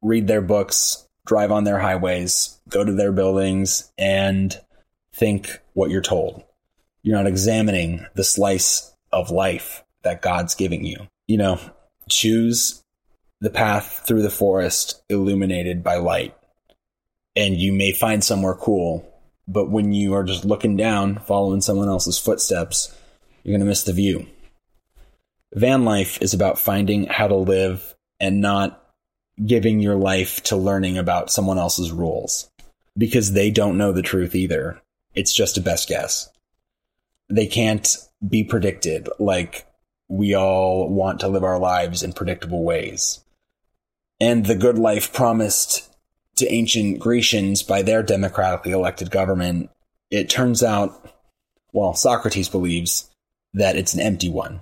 read 0.00 0.28
their 0.28 0.40
books, 0.40 1.06
drive 1.26 1.52
on 1.52 1.64
their 1.64 1.78
highways, 1.78 2.58
go 2.68 2.84
to 2.84 2.92
their 2.92 3.12
buildings, 3.12 3.92
and 3.98 4.58
think 5.12 5.60
what 5.74 5.90
you're 5.90 6.00
told. 6.00 6.42
You're 7.02 7.16
not 7.16 7.26
examining 7.26 8.06
the 8.14 8.24
slice 8.24 8.94
of 9.12 9.30
life 9.30 9.84
that 10.02 10.22
God's 10.22 10.54
giving 10.54 10.84
you. 10.84 11.08
You 11.26 11.38
know, 11.38 11.60
choose 12.08 12.82
the 13.40 13.50
path 13.50 14.04
through 14.06 14.22
the 14.22 14.30
forest 14.30 15.02
illuminated 15.08 15.82
by 15.82 15.96
light. 15.96 16.36
And 17.36 17.56
you 17.56 17.72
may 17.72 17.92
find 17.92 18.22
somewhere 18.22 18.54
cool 18.54 19.09
but 19.50 19.68
when 19.68 19.92
you 19.92 20.14
are 20.14 20.22
just 20.22 20.44
looking 20.44 20.76
down, 20.76 21.18
following 21.18 21.60
someone 21.60 21.88
else's 21.88 22.18
footsteps, 22.18 22.96
you're 23.42 23.52
going 23.52 23.60
to 23.60 23.66
miss 23.66 23.82
the 23.82 23.92
view. 23.92 24.26
Van 25.52 25.84
life 25.84 26.22
is 26.22 26.32
about 26.32 26.58
finding 26.58 27.06
how 27.06 27.26
to 27.26 27.34
live 27.34 27.96
and 28.20 28.40
not 28.40 28.80
giving 29.44 29.80
your 29.80 29.96
life 29.96 30.40
to 30.44 30.56
learning 30.56 30.98
about 30.98 31.30
someone 31.30 31.58
else's 31.58 31.90
rules 31.90 32.48
because 32.96 33.32
they 33.32 33.50
don't 33.50 33.76
know 33.76 33.90
the 33.90 34.02
truth 34.02 34.36
either. 34.36 34.80
It's 35.14 35.32
just 35.32 35.58
a 35.58 35.60
best 35.60 35.88
guess. 35.88 36.28
They 37.28 37.46
can't 37.46 37.96
be 38.26 38.44
predicted 38.44 39.08
like 39.18 39.66
we 40.08 40.34
all 40.34 40.88
want 40.88 41.20
to 41.20 41.28
live 41.28 41.42
our 41.42 41.58
lives 41.58 42.04
in 42.04 42.12
predictable 42.12 42.62
ways. 42.62 43.24
And 44.20 44.46
the 44.46 44.54
good 44.54 44.78
life 44.78 45.12
promised 45.12 45.89
to 46.40 46.52
ancient 46.52 46.98
Grecians 46.98 47.62
by 47.62 47.82
their 47.82 48.02
democratically 48.02 48.72
elected 48.72 49.10
government, 49.10 49.70
it 50.10 50.28
turns 50.28 50.62
out, 50.62 51.14
well, 51.72 51.94
Socrates 51.94 52.48
believes 52.48 53.08
that 53.54 53.76
it's 53.76 53.94
an 53.94 54.00
empty 54.00 54.28
one 54.28 54.60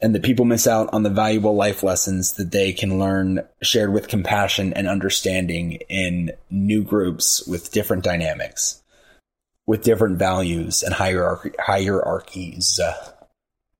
and 0.00 0.14
that 0.14 0.22
people 0.22 0.44
miss 0.44 0.66
out 0.66 0.88
on 0.92 1.02
the 1.02 1.10
valuable 1.10 1.54
life 1.54 1.82
lessons 1.82 2.34
that 2.34 2.50
they 2.52 2.72
can 2.72 2.98
learn 2.98 3.40
shared 3.62 3.92
with 3.92 4.08
compassion 4.08 4.72
and 4.74 4.86
understanding 4.86 5.72
in 5.88 6.32
new 6.50 6.84
groups 6.84 7.46
with 7.46 7.72
different 7.72 8.04
dynamics, 8.04 8.82
with 9.66 9.82
different 9.82 10.18
values 10.18 10.82
and 10.82 10.94
hierarchy, 10.94 11.50
hierarchies. 11.58 12.78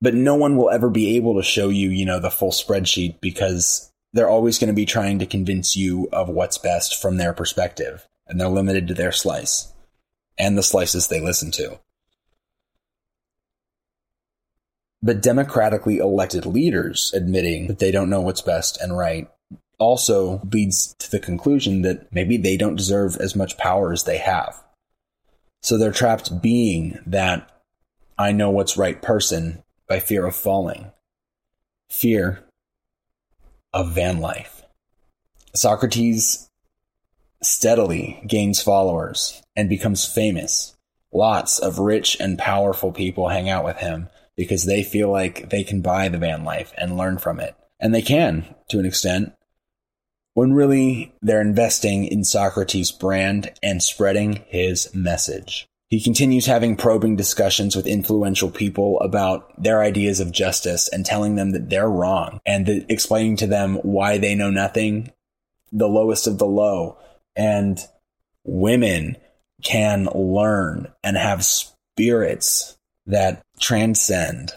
But 0.01 0.15
no 0.15 0.35
one 0.35 0.57
will 0.57 0.71
ever 0.71 0.89
be 0.89 1.17
able 1.17 1.37
to 1.37 1.43
show 1.43 1.69
you, 1.69 1.91
you 1.91 2.07
know, 2.07 2.21
the 2.21 2.31
full 2.31 2.51
spreadsheet 2.51 3.21
because 3.21 3.93
they're 4.17 4.31
always 4.31 4.59
going 4.59 4.69
to 4.69 4.75
be 4.75 4.87
trying 4.87 5.19
to 5.19 5.27
convince 5.27 5.77
you 5.77 6.09
of 6.11 6.29
what's 6.29 6.57
best 6.57 7.01
from 7.01 7.19
their 7.19 7.35
perspective, 7.35 8.09
and 8.27 8.41
they're 8.41 8.49
limited 8.49 8.89
to 8.89 8.95
their 8.95 9.13
slice 9.13 9.75
and 10.39 10.57
the 10.57 10.63
slices 10.63 11.07
they 11.07 11.21
listen 11.21 11.51
to. 11.51 11.79
But 15.03 15.21
democratically 15.21 15.99
elected 15.99 16.47
leaders 16.47 17.13
admitting 17.15 17.67
that 17.67 17.79
they 17.79 17.91
don't 17.91 18.09
know 18.09 18.23
what's 18.23 18.41
best 18.41 18.81
and 18.81 18.97
right 18.97 19.31
also 19.79 20.41
leads 20.51 20.95
to 20.95 21.11
the 21.11 21.21
conclusion 21.21 21.83
that 21.83 22.11
maybe 22.11 22.39
they 22.39 22.57
don't 22.57 22.77
deserve 22.77 23.17
as 23.17 23.37
much 23.37 23.59
power 23.59 23.93
as 23.93 24.05
they 24.05 24.17
have. 24.17 24.65
So 25.61 25.77
they're 25.77 25.93
trapped 25.93 26.41
being 26.41 26.99
that 27.07 27.51
I 28.19 28.33
know 28.33 28.51
what's 28.51 28.79
right 28.79 29.01
person 29.01 29.63
by 29.87 30.01
fear 30.01 30.25
of 30.25 30.35
falling, 30.35 30.91
fear 31.91 32.46
of 33.77 33.93
van 33.93 34.21
life. 34.21 34.63
Socrates 35.55 36.49
steadily 37.43 38.23
gains 38.27 38.63
followers 38.63 39.43
and 39.55 39.69
becomes 39.69 40.07
famous. 40.07 40.75
Lots 41.13 41.59
of 41.59 41.79
rich 41.79 42.17
and 42.19 42.39
powerful 42.39 42.91
people 42.91 43.29
hang 43.29 43.51
out 43.51 43.67
with 43.67 43.77
him 43.77 44.09
because 44.35 44.65
they 44.65 44.83
feel 44.83 45.11
like 45.11 45.51
they 45.51 45.63
can 45.63 45.83
buy 45.83 46.09
the 46.09 46.17
van 46.17 46.43
life 46.43 46.73
and 46.79 46.97
learn 46.97 47.19
from 47.19 47.39
it. 47.39 47.55
And 47.79 47.95
they 47.95 48.01
can, 48.01 48.55
to 48.71 48.79
an 48.79 48.87
extent, 48.87 49.35
when 50.33 50.55
really 50.55 51.15
they're 51.21 51.43
investing 51.43 52.07
in 52.07 52.25
Socrates' 52.25 52.91
brand 52.91 53.53
and 53.63 53.83
spreading 53.83 54.43
his 54.49 54.89
message. 54.95 55.69
He 55.89 56.01
continues 56.01 56.47
having 56.47 56.77
probing 56.77 57.15
discussions 57.15 57.77
with 57.77 57.87
influential 57.87 58.51
people 58.51 58.99
about 59.01 59.63
their 59.63 59.83
ideas 59.83 60.19
of 60.19 60.33
justice 60.33 60.89
and 60.89 61.07
telling 61.07 61.37
them 61.37 61.51
that 61.53 61.71
they're 61.71 61.89
wrong 61.89 62.41
and 62.45 62.67
that 62.67 62.87
explaining 62.89 63.37
to 63.37 63.47
them 63.47 63.77
why 63.77 64.19
they 64.19 64.35
know 64.35 64.51
nothing, 64.51 65.13
the 65.71 65.89
lowest 65.89 66.27
of 66.27 66.39
the 66.39 66.47
low, 66.47 66.99
and 67.37 67.79
women 68.43 69.17
can 69.63 70.07
learn 70.07 70.93
and 71.05 71.17
have 71.17 71.45
spirits 71.45 72.77
that 73.07 73.43
transcend. 73.61 74.53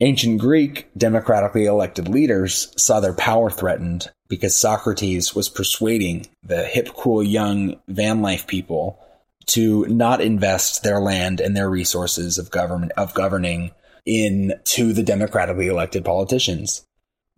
Ancient 0.00 0.40
Greek 0.40 0.90
democratically 0.96 1.66
elected 1.66 2.08
leaders 2.08 2.74
saw 2.76 2.98
their 2.98 3.12
power 3.12 3.50
threatened 3.50 4.10
because 4.28 4.56
Socrates 4.56 5.32
was 5.32 5.48
persuading 5.48 6.26
the 6.42 6.64
hip, 6.64 6.88
cool, 6.96 7.22
young 7.22 7.76
van 7.86 8.20
life 8.20 8.48
people 8.48 8.98
to 9.46 9.86
not 9.86 10.20
invest 10.20 10.82
their 10.82 11.00
land 11.00 11.40
and 11.40 11.56
their 11.56 11.70
resources 11.70 12.38
of 12.38 12.50
government 12.50 12.92
of 12.96 13.14
governing 13.14 13.72
into 14.04 14.92
the 14.92 15.02
democratically 15.02 15.68
elected 15.68 16.04
politicians. 16.04 16.86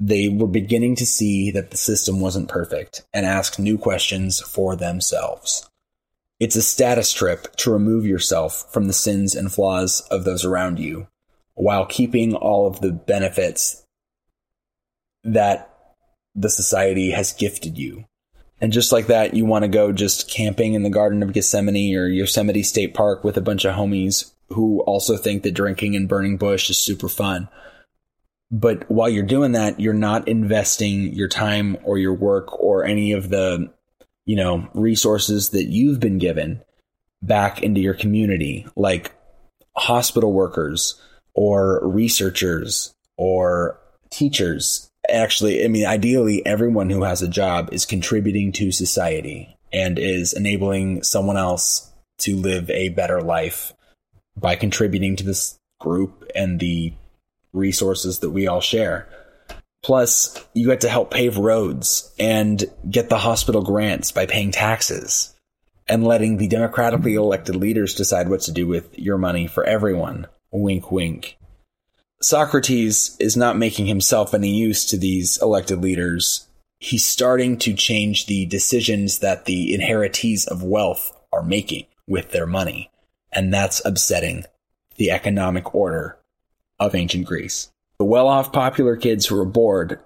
They 0.00 0.28
were 0.28 0.48
beginning 0.48 0.96
to 0.96 1.06
see 1.06 1.50
that 1.52 1.70
the 1.70 1.76
system 1.76 2.20
wasn't 2.20 2.48
perfect 2.48 3.04
and 3.12 3.24
ask 3.24 3.58
new 3.58 3.78
questions 3.78 4.40
for 4.40 4.76
themselves. 4.76 5.68
It's 6.40 6.56
a 6.56 6.62
status 6.62 7.12
trip 7.12 7.54
to 7.58 7.72
remove 7.72 8.04
yourself 8.04 8.72
from 8.72 8.86
the 8.86 8.92
sins 8.92 9.34
and 9.34 9.52
flaws 9.52 10.00
of 10.10 10.24
those 10.24 10.44
around 10.44 10.78
you 10.78 11.06
while 11.54 11.86
keeping 11.86 12.34
all 12.34 12.66
of 12.66 12.80
the 12.80 12.92
benefits 12.92 13.84
that 15.22 15.70
the 16.34 16.50
society 16.50 17.12
has 17.12 17.32
gifted 17.32 17.78
you. 17.78 18.04
And 18.64 18.72
just 18.72 18.92
like 18.92 19.08
that, 19.08 19.34
you 19.34 19.44
want 19.44 19.64
to 19.64 19.68
go 19.68 19.92
just 19.92 20.30
camping 20.30 20.72
in 20.72 20.84
the 20.84 20.88
Garden 20.88 21.22
of 21.22 21.34
Gethsemane 21.34 21.94
or 21.94 22.06
Yosemite 22.06 22.62
State 22.62 22.94
Park 22.94 23.22
with 23.22 23.36
a 23.36 23.42
bunch 23.42 23.66
of 23.66 23.74
homies 23.74 24.32
who 24.48 24.80
also 24.80 25.18
think 25.18 25.42
that 25.42 25.52
drinking 25.52 25.94
and 25.94 26.08
burning 26.08 26.38
bush 26.38 26.70
is 26.70 26.78
super 26.78 27.10
fun. 27.10 27.50
But 28.50 28.90
while 28.90 29.10
you're 29.10 29.22
doing 29.22 29.52
that, 29.52 29.80
you're 29.80 29.92
not 29.92 30.28
investing 30.28 31.12
your 31.12 31.28
time 31.28 31.76
or 31.84 31.98
your 31.98 32.14
work 32.14 32.58
or 32.58 32.86
any 32.86 33.12
of 33.12 33.28
the 33.28 33.70
you 34.24 34.36
know, 34.36 34.66
resources 34.72 35.50
that 35.50 35.64
you've 35.64 36.00
been 36.00 36.16
given 36.16 36.62
back 37.20 37.62
into 37.62 37.82
your 37.82 37.92
community, 37.92 38.66
like 38.76 39.12
hospital 39.76 40.32
workers 40.32 40.98
or 41.34 41.86
researchers 41.86 42.94
or 43.18 43.78
teachers. 44.10 44.90
Actually, 45.08 45.64
I 45.64 45.68
mean, 45.68 45.86
ideally, 45.86 46.44
everyone 46.46 46.90
who 46.90 47.02
has 47.02 47.22
a 47.22 47.28
job 47.28 47.68
is 47.72 47.84
contributing 47.84 48.52
to 48.52 48.72
society 48.72 49.56
and 49.72 49.98
is 49.98 50.32
enabling 50.32 51.02
someone 51.02 51.36
else 51.36 51.92
to 52.18 52.36
live 52.36 52.70
a 52.70 52.90
better 52.90 53.20
life 53.20 53.72
by 54.36 54.56
contributing 54.56 55.16
to 55.16 55.24
this 55.24 55.58
group 55.80 56.24
and 56.34 56.60
the 56.60 56.94
resources 57.52 58.20
that 58.20 58.30
we 58.30 58.46
all 58.46 58.60
share. 58.60 59.08
Plus, 59.82 60.42
you 60.54 60.68
get 60.68 60.80
to 60.80 60.88
help 60.88 61.10
pave 61.10 61.36
roads 61.36 62.12
and 62.18 62.64
get 62.90 63.10
the 63.10 63.18
hospital 63.18 63.62
grants 63.62 64.12
by 64.12 64.24
paying 64.24 64.50
taxes 64.50 65.34
and 65.86 66.04
letting 66.04 66.38
the 66.38 66.48
democratically 66.48 67.14
elected 67.14 67.56
leaders 67.56 67.94
decide 67.94 68.28
what 68.28 68.40
to 68.40 68.52
do 68.52 68.66
with 68.66 68.98
your 68.98 69.18
money 69.18 69.46
for 69.46 69.64
everyone. 69.64 70.26
Wink, 70.50 70.90
wink. 70.90 71.36
Socrates 72.24 73.16
is 73.20 73.36
not 73.36 73.58
making 73.58 73.86
himself 73.86 74.32
any 74.32 74.50
use 74.50 74.86
to 74.86 74.96
these 74.96 75.40
elected 75.42 75.82
leaders. 75.82 76.48
He's 76.78 77.04
starting 77.04 77.58
to 77.58 77.74
change 77.74 78.26
the 78.26 78.46
decisions 78.46 79.18
that 79.18 79.44
the 79.44 79.76
inheritees 79.78 80.48
of 80.48 80.62
wealth 80.62 81.12
are 81.32 81.42
making 81.42 81.86
with 82.06 82.30
their 82.30 82.46
money. 82.46 82.90
And 83.30 83.52
that's 83.52 83.84
upsetting 83.84 84.44
the 84.96 85.10
economic 85.10 85.74
order 85.74 86.18
of 86.78 86.94
ancient 86.94 87.26
Greece 87.26 87.70
the 87.98 88.04
well 88.04 88.28
off 88.28 88.52
popular 88.52 88.96
kids 88.96 89.26
who 89.26 89.38
are 89.38 89.44
bored, 89.44 90.00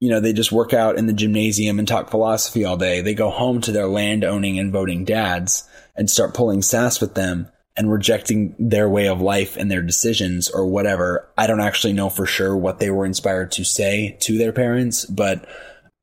you 0.00 0.10
know, 0.10 0.20
they 0.20 0.32
just 0.32 0.52
work 0.52 0.72
out 0.72 0.96
in 0.96 1.06
the 1.06 1.12
gymnasium 1.12 1.78
and 1.78 1.86
talk 1.86 2.10
philosophy 2.10 2.64
all 2.64 2.76
day. 2.76 3.00
They 3.00 3.14
go 3.14 3.30
home 3.30 3.60
to 3.62 3.72
their 3.72 3.88
land 3.88 4.24
owning 4.24 4.58
and 4.58 4.72
voting 4.72 5.04
dads 5.04 5.68
and 5.96 6.10
start 6.10 6.34
pulling 6.34 6.62
sass 6.62 7.00
with 7.00 7.14
them 7.14 7.48
and 7.78 7.90
rejecting 7.90 8.54
their 8.58 8.88
way 8.88 9.08
of 9.08 9.22
life 9.22 9.56
and 9.56 9.70
their 9.70 9.80
decisions 9.80 10.50
or 10.50 10.66
whatever. 10.66 11.26
I 11.38 11.46
don't 11.46 11.60
actually 11.60 11.94
know 11.94 12.10
for 12.10 12.26
sure 12.26 12.54
what 12.54 12.80
they 12.80 12.90
were 12.90 13.06
inspired 13.06 13.52
to 13.52 13.64
say 13.64 14.18
to 14.20 14.36
their 14.36 14.52
parents, 14.52 15.06
but 15.06 15.48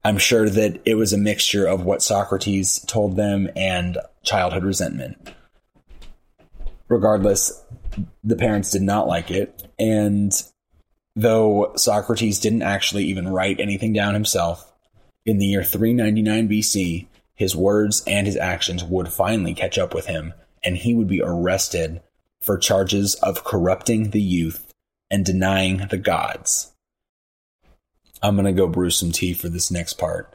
I'm 0.03 0.17
sure 0.17 0.49
that 0.49 0.81
it 0.85 0.95
was 0.95 1.13
a 1.13 1.17
mixture 1.17 1.67
of 1.67 1.85
what 1.85 2.01
Socrates 2.01 2.79
told 2.87 3.17
them 3.17 3.49
and 3.55 3.97
childhood 4.23 4.63
resentment. 4.63 5.17
Regardless, 6.87 7.61
the 8.23 8.35
parents 8.35 8.71
did 8.71 8.81
not 8.81 9.07
like 9.07 9.29
it. 9.29 9.67
And 9.77 10.31
Though 11.15 11.71
Socrates 11.77 12.39
didn't 12.39 12.63
actually 12.63 13.05
even 13.05 13.29
write 13.29 13.61
anything 13.61 13.93
down 13.93 14.13
himself, 14.13 14.71
in 15.25 15.37
the 15.37 15.45
year 15.45 15.63
399 15.63 16.49
BC, 16.49 17.07
his 17.33 17.55
words 17.55 18.03
and 18.05 18.27
his 18.27 18.35
actions 18.35 18.83
would 18.83 19.07
finally 19.07 19.53
catch 19.53 19.77
up 19.77 19.93
with 19.93 20.07
him, 20.07 20.33
and 20.65 20.77
he 20.77 20.93
would 20.93 21.07
be 21.07 21.21
arrested 21.21 22.01
for 22.41 22.57
charges 22.57 23.15
of 23.15 23.43
corrupting 23.43 24.09
the 24.09 24.21
youth 24.21 24.73
and 25.09 25.23
denying 25.23 25.87
the 25.89 25.97
gods. 25.97 26.73
I'm 28.21 28.35
going 28.35 28.45
to 28.45 28.51
go 28.51 28.67
brew 28.67 28.89
some 28.89 29.11
tea 29.11 29.33
for 29.33 29.49
this 29.49 29.69
next 29.69 29.93
part. 29.93 30.34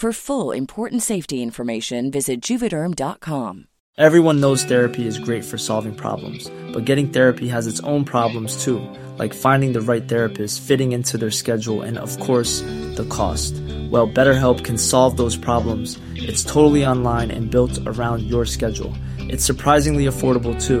For 0.00 0.14
full 0.14 0.52
important 0.52 1.02
safety 1.02 1.42
information, 1.42 2.10
visit 2.10 2.40
juvederm.com. 2.40 3.66
Everyone 3.98 4.40
knows 4.40 4.64
therapy 4.64 5.06
is 5.06 5.18
great 5.18 5.44
for 5.44 5.58
solving 5.58 5.94
problems, 5.94 6.50
but 6.72 6.86
getting 6.86 7.10
therapy 7.10 7.48
has 7.48 7.66
its 7.66 7.80
own 7.80 8.06
problems 8.06 8.64
too, 8.64 8.80
like 9.18 9.34
finding 9.34 9.74
the 9.74 9.82
right 9.82 10.08
therapist, 10.08 10.62
fitting 10.62 10.92
into 10.92 11.18
their 11.18 11.30
schedule, 11.30 11.82
and 11.82 11.98
of 11.98 12.18
course, 12.18 12.62
the 12.96 13.06
cost. 13.10 13.52
Well, 13.90 14.08
BetterHelp 14.08 14.64
can 14.64 14.78
solve 14.78 15.18
those 15.18 15.36
problems. 15.36 15.98
It's 16.16 16.44
totally 16.44 16.86
online 16.86 17.30
and 17.30 17.50
built 17.50 17.78
around 17.84 18.22
your 18.22 18.46
schedule. 18.46 18.94
It's 19.18 19.44
surprisingly 19.44 20.06
affordable 20.06 20.56
too. 20.66 20.80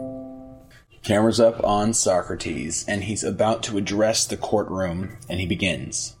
Camera's 1.03 1.39
up 1.39 1.63
on 1.63 1.93
Socrates, 1.93 2.85
and 2.87 3.03
he's 3.03 3.23
about 3.23 3.63
to 3.63 3.77
address 3.77 4.25
the 4.25 4.37
courtroom, 4.37 5.17
and 5.27 5.39
he 5.39 5.47
begins. 5.47 6.15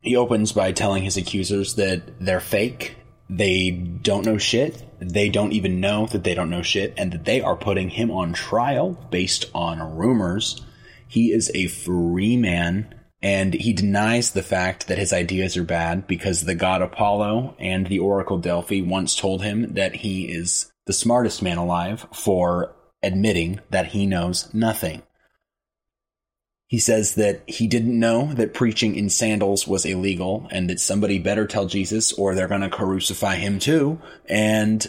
He 0.00 0.16
opens 0.16 0.52
by 0.52 0.72
telling 0.72 1.04
his 1.04 1.16
accusers 1.16 1.74
that 1.74 2.20
they're 2.20 2.40
fake, 2.40 2.96
they 3.28 3.70
don't 3.70 4.24
know 4.24 4.38
shit, 4.38 4.84
they 5.00 5.28
don't 5.28 5.52
even 5.52 5.80
know 5.80 6.06
that 6.06 6.24
they 6.24 6.34
don't 6.34 6.50
know 6.50 6.62
shit, 6.62 6.94
and 6.96 7.12
that 7.12 7.24
they 7.24 7.40
are 7.40 7.56
putting 7.56 7.90
him 7.90 8.10
on 8.10 8.32
trial 8.32 8.98
based 9.10 9.50
on 9.54 9.96
rumors. 9.96 10.64
He 11.08 11.32
is 11.32 11.50
a 11.54 11.68
free 11.68 12.36
man, 12.36 12.94
and 13.22 13.54
he 13.54 13.72
denies 13.72 14.30
the 14.30 14.42
fact 14.42 14.88
that 14.88 14.98
his 14.98 15.12
ideas 15.12 15.56
are 15.56 15.64
bad 15.64 16.06
because 16.06 16.42
the 16.42 16.54
god 16.54 16.82
Apollo 16.82 17.56
and 17.58 17.86
the 17.86 17.98
Oracle 18.00 18.38
Delphi 18.38 18.80
once 18.80 19.16
told 19.16 19.42
him 19.42 19.74
that 19.74 19.96
he 19.96 20.24
is 20.24 20.70
the 20.86 20.92
smartest 20.92 21.42
man 21.42 21.58
alive 21.58 22.06
for 22.12 22.75
admitting 23.02 23.60
that 23.70 23.88
he 23.88 24.06
knows 24.06 24.52
nothing. 24.54 25.02
He 26.68 26.78
says 26.78 27.14
that 27.14 27.42
he 27.46 27.68
didn't 27.68 27.98
know 27.98 28.32
that 28.34 28.52
preaching 28.52 28.96
in 28.96 29.08
sandals 29.08 29.68
was 29.68 29.84
illegal 29.84 30.48
and 30.50 30.68
that 30.68 30.80
somebody 30.80 31.18
better 31.18 31.46
tell 31.46 31.66
Jesus 31.66 32.12
or 32.12 32.34
they're 32.34 32.48
going 32.48 32.62
to 32.62 32.68
crucify 32.68 33.36
him 33.36 33.60
too. 33.60 34.00
And 34.28 34.86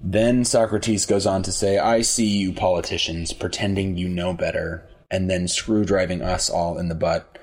then 0.00 0.44
Socrates 0.44 1.06
goes 1.06 1.26
on 1.26 1.42
to 1.44 1.52
say, 1.52 1.78
I 1.78 2.02
see 2.02 2.26
you 2.26 2.52
politicians 2.52 3.32
pretending 3.32 3.96
you 3.96 4.08
know 4.08 4.34
better 4.34 4.86
and 5.10 5.30
then 5.30 5.48
screw 5.48 5.84
driving 5.84 6.20
us 6.20 6.50
all 6.50 6.78
in 6.78 6.88
the 6.88 6.94
butt. 6.94 7.38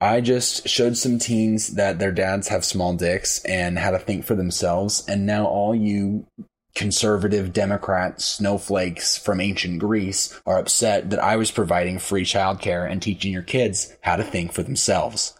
I 0.00 0.20
just 0.20 0.68
showed 0.68 0.96
some 0.96 1.18
teens 1.20 1.68
that 1.74 2.00
their 2.00 2.12
dads 2.12 2.48
have 2.48 2.64
small 2.64 2.94
dicks 2.94 3.42
and 3.44 3.78
how 3.78 3.92
to 3.92 3.98
think 3.98 4.24
for 4.24 4.34
themselves. 4.34 5.04
And 5.08 5.24
now 5.24 5.46
all 5.46 5.74
you 5.74 6.26
conservative 6.74 7.52
Democrat 7.52 8.20
snowflakes 8.20 9.16
from 9.16 9.40
ancient 9.40 9.78
Greece 9.78 10.38
are 10.44 10.58
upset 10.58 11.10
that 11.10 11.22
I 11.22 11.36
was 11.36 11.50
providing 11.50 11.98
free 11.98 12.24
childcare 12.24 12.90
and 12.90 13.00
teaching 13.00 13.32
your 13.32 13.42
kids 13.42 13.94
how 14.02 14.16
to 14.16 14.24
think 14.24 14.52
for 14.52 14.62
themselves. 14.62 15.38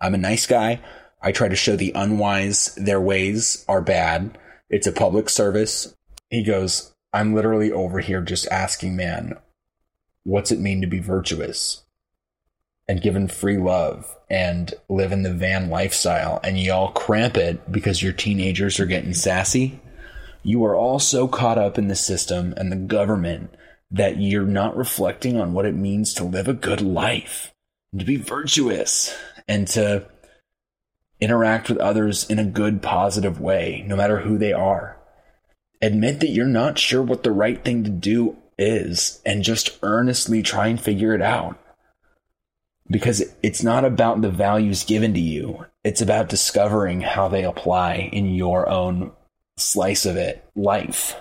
I'm 0.00 0.14
a 0.14 0.18
nice 0.18 0.46
guy. 0.46 0.80
I 1.22 1.32
try 1.32 1.48
to 1.48 1.56
show 1.56 1.76
the 1.76 1.92
unwise 1.94 2.74
their 2.74 3.00
ways 3.00 3.64
are 3.68 3.80
bad. 3.80 4.36
It's 4.68 4.86
a 4.86 4.92
public 4.92 5.30
service. 5.30 5.94
He 6.28 6.42
goes, 6.42 6.92
I'm 7.12 7.34
literally 7.34 7.70
over 7.70 8.00
here 8.00 8.20
just 8.20 8.48
asking, 8.48 8.96
man, 8.96 9.38
what's 10.24 10.50
it 10.50 10.58
mean 10.58 10.80
to 10.80 10.86
be 10.88 10.98
virtuous 10.98 11.84
and 12.88 13.00
given 13.00 13.28
free 13.28 13.56
love 13.56 14.14
and 14.28 14.74
live 14.88 15.12
in 15.12 15.22
the 15.22 15.32
van 15.32 15.70
lifestyle? 15.70 16.40
And 16.42 16.58
y'all 16.58 16.90
cramp 16.90 17.36
it 17.36 17.70
because 17.70 18.02
your 18.02 18.12
teenagers 18.12 18.80
are 18.80 18.86
getting 18.86 19.14
sassy 19.14 19.80
you 20.44 20.64
are 20.64 20.76
all 20.76 20.98
so 20.98 21.26
caught 21.26 21.58
up 21.58 21.78
in 21.78 21.88
the 21.88 21.96
system 21.96 22.54
and 22.56 22.70
the 22.70 22.76
government 22.76 23.52
that 23.90 24.20
you're 24.20 24.44
not 24.44 24.76
reflecting 24.76 25.40
on 25.40 25.52
what 25.52 25.66
it 25.66 25.74
means 25.74 26.12
to 26.14 26.24
live 26.24 26.46
a 26.46 26.52
good 26.52 26.80
life 26.80 27.52
and 27.90 28.00
to 28.00 28.06
be 28.06 28.16
virtuous 28.16 29.16
and 29.48 29.66
to 29.68 30.06
interact 31.20 31.68
with 31.68 31.78
others 31.78 32.28
in 32.28 32.38
a 32.38 32.44
good, 32.44 32.82
positive 32.82 33.40
way, 33.40 33.84
no 33.86 33.96
matter 33.96 34.20
who 34.20 34.36
they 34.36 34.52
are. 34.52 34.98
Admit 35.80 36.20
that 36.20 36.30
you're 36.30 36.46
not 36.46 36.78
sure 36.78 37.02
what 37.02 37.22
the 37.22 37.32
right 37.32 37.64
thing 37.64 37.84
to 37.84 37.90
do 37.90 38.36
is 38.58 39.22
and 39.24 39.42
just 39.42 39.78
earnestly 39.82 40.42
try 40.42 40.66
and 40.66 40.80
figure 40.80 41.14
it 41.14 41.22
out. 41.22 41.58
Because 42.90 43.22
it's 43.42 43.62
not 43.62 43.84
about 43.84 44.20
the 44.20 44.30
values 44.30 44.84
given 44.84 45.14
to 45.14 45.20
you, 45.20 45.64
it's 45.82 46.02
about 46.02 46.28
discovering 46.28 47.00
how 47.00 47.28
they 47.28 47.44
apply 47.44 48.10
in 48.12 48.34
your 48.34 48.68
own 48.68 49.12
slice 49.56 50.06
of 50.06 50.16
it 50.16 50.44
life. 50.54 51.16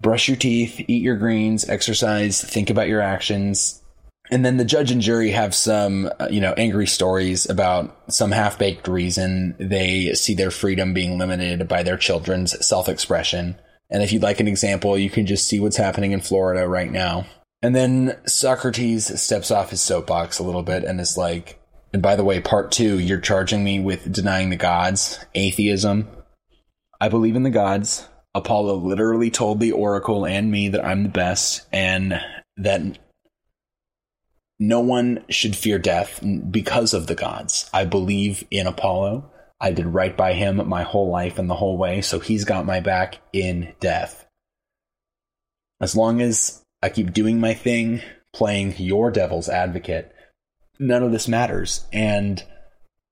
Brush 0.00 0.28
your 0.28 0.36
teeth, 0.36 0.80
eat 0.88 1.02
your 1.02 1.16
greens, 1.16 1.68
exercise, 1.68 2.42
think 2.42 2.70
about 2.70 2.88
your 2.88 3.00
actions. 3.00 3.82
And 4.30 4.44
then 4.44 4.56
the 4.56 4.64
judge 4.64 4.90
and 4.90 5.00
jury 5.00 5.30
have 5.30 5.54
some, 5.54 6.10
uh, 6.18 6.28
you 6.30 6.40
know, 6.40 6.54
angry 6.56 6.86
stories 6.86 7.48
about 7.48 8.12
some 8.12 8.30
half 8.30 8.58
baked 8.58 8.88
reason 8.88 9.54
they 9.58 10.14
see 10.14 10.34
their 10.34 10.50
freedom 10.50 10.94
being 10.94 11.18
limited 11.18 11.68
by 11.68 11.82
their 11.82 11.96
children's 11.96 12.66
self 12.66 12.88
expression. 12.88 13.56
And 13.90 14.02
if 14.02 14.10
you'd 14.10 14.22
like 14.22 14.40
an 14.40 14.48
example, 14.48 14.96
you 14.96 15.10
can 15.10 15.26
just 15.26 15.46
see 15.46 15.60
what's 15.60 15.76
happening 15.76 16.12
in 16.12 16.20
Florida 16.20 16.66
right 16.66 16.90
now. 16.90 17.26
And 17.62 17.76
then 17.76 18.16
Socrates 18.26 19.20
steps 19.20 19.50
off 19.50 19.70
his 19.70 19.82
soapbox 19.82 20.38
a 20.38 20.42
little 20.42 20.62
bit 20.62 20.82
and 20.82 21.00
is 21.00 21.16
like, 21.16 21.60
and 21.92 22.02
by 22.02 22.16
the 22.16 22.24
way, 22.24 22.40
part 22.40 22.72
two, 22.72 22.98
you're 22.98 23.20
charging 23.20 23.62
me 23.62 23.80
with 23.80 24.10
denying 24.10 24.50
the 24.50 24.56
gods, 24.56 25.22
atheism. 25.34 26.08
I 27.02 27.08
believe 27.08 27.34
in 27.34 27.42
the 27.42 27.50
gods. 27.50 28.06
Apollo 28.32 28.76
literally 28.76 29.28
told 29.28 29.58
the 29.58 29.72
oracle 29.72 30.24
and 30.24 30.52
me 30.52 30.68
that 30.68 30.84
I'm 30.84 31.02
the 31.02 31.08
best 31.08 31.66
and 31.72 32.20
that 32.58 32.96
no 34.60 34.78
one 34.78 35.24
should 35.28 35.56
fear 35.56 35.80
death 35.80 36.24
because 36.48 36.94
of 36.94 37.08
the 37.08 37.16
gods. 37.16 37.68
I 37.74 37.86
believe 37.86 38.44
in 38.52 38.68
Apollo. 38.68 39.28
I 39.60 39.72
did 39.72 39.86
right 39.86 40.16
by 40.16 40.34
him 40.34 40.68
my 40.68 40.84
whole 40.84 41.10
life 41.10 41.40
and 41.40 41.50
the 41.50 41.56
whole 41.56 41.76
way, 41.76 42.02
so 42.02 42.20
he's 42.20 42.44
got 42.44 42.66
my 42.66 42.78
back 42.78 43.18
in 43.32 43.74
death. 43.80 44.24
As 45.80 45.96
long 45.96 46.22
as 46.22 46.62
I 46.84 46.88
keep 46.88 47.12
doing 47.12 47.40
my 47.40 47.52
thing, 47.52 48.00
playing 48.32 48.76
your 48.78 49.10
devil's 49.10 49.48
advocate, 49.48 50.14
none 50.78 51.02
of 51.02 51.10
this 51.10 51.26
matters. 51.26 51.84
And 51.92 52.44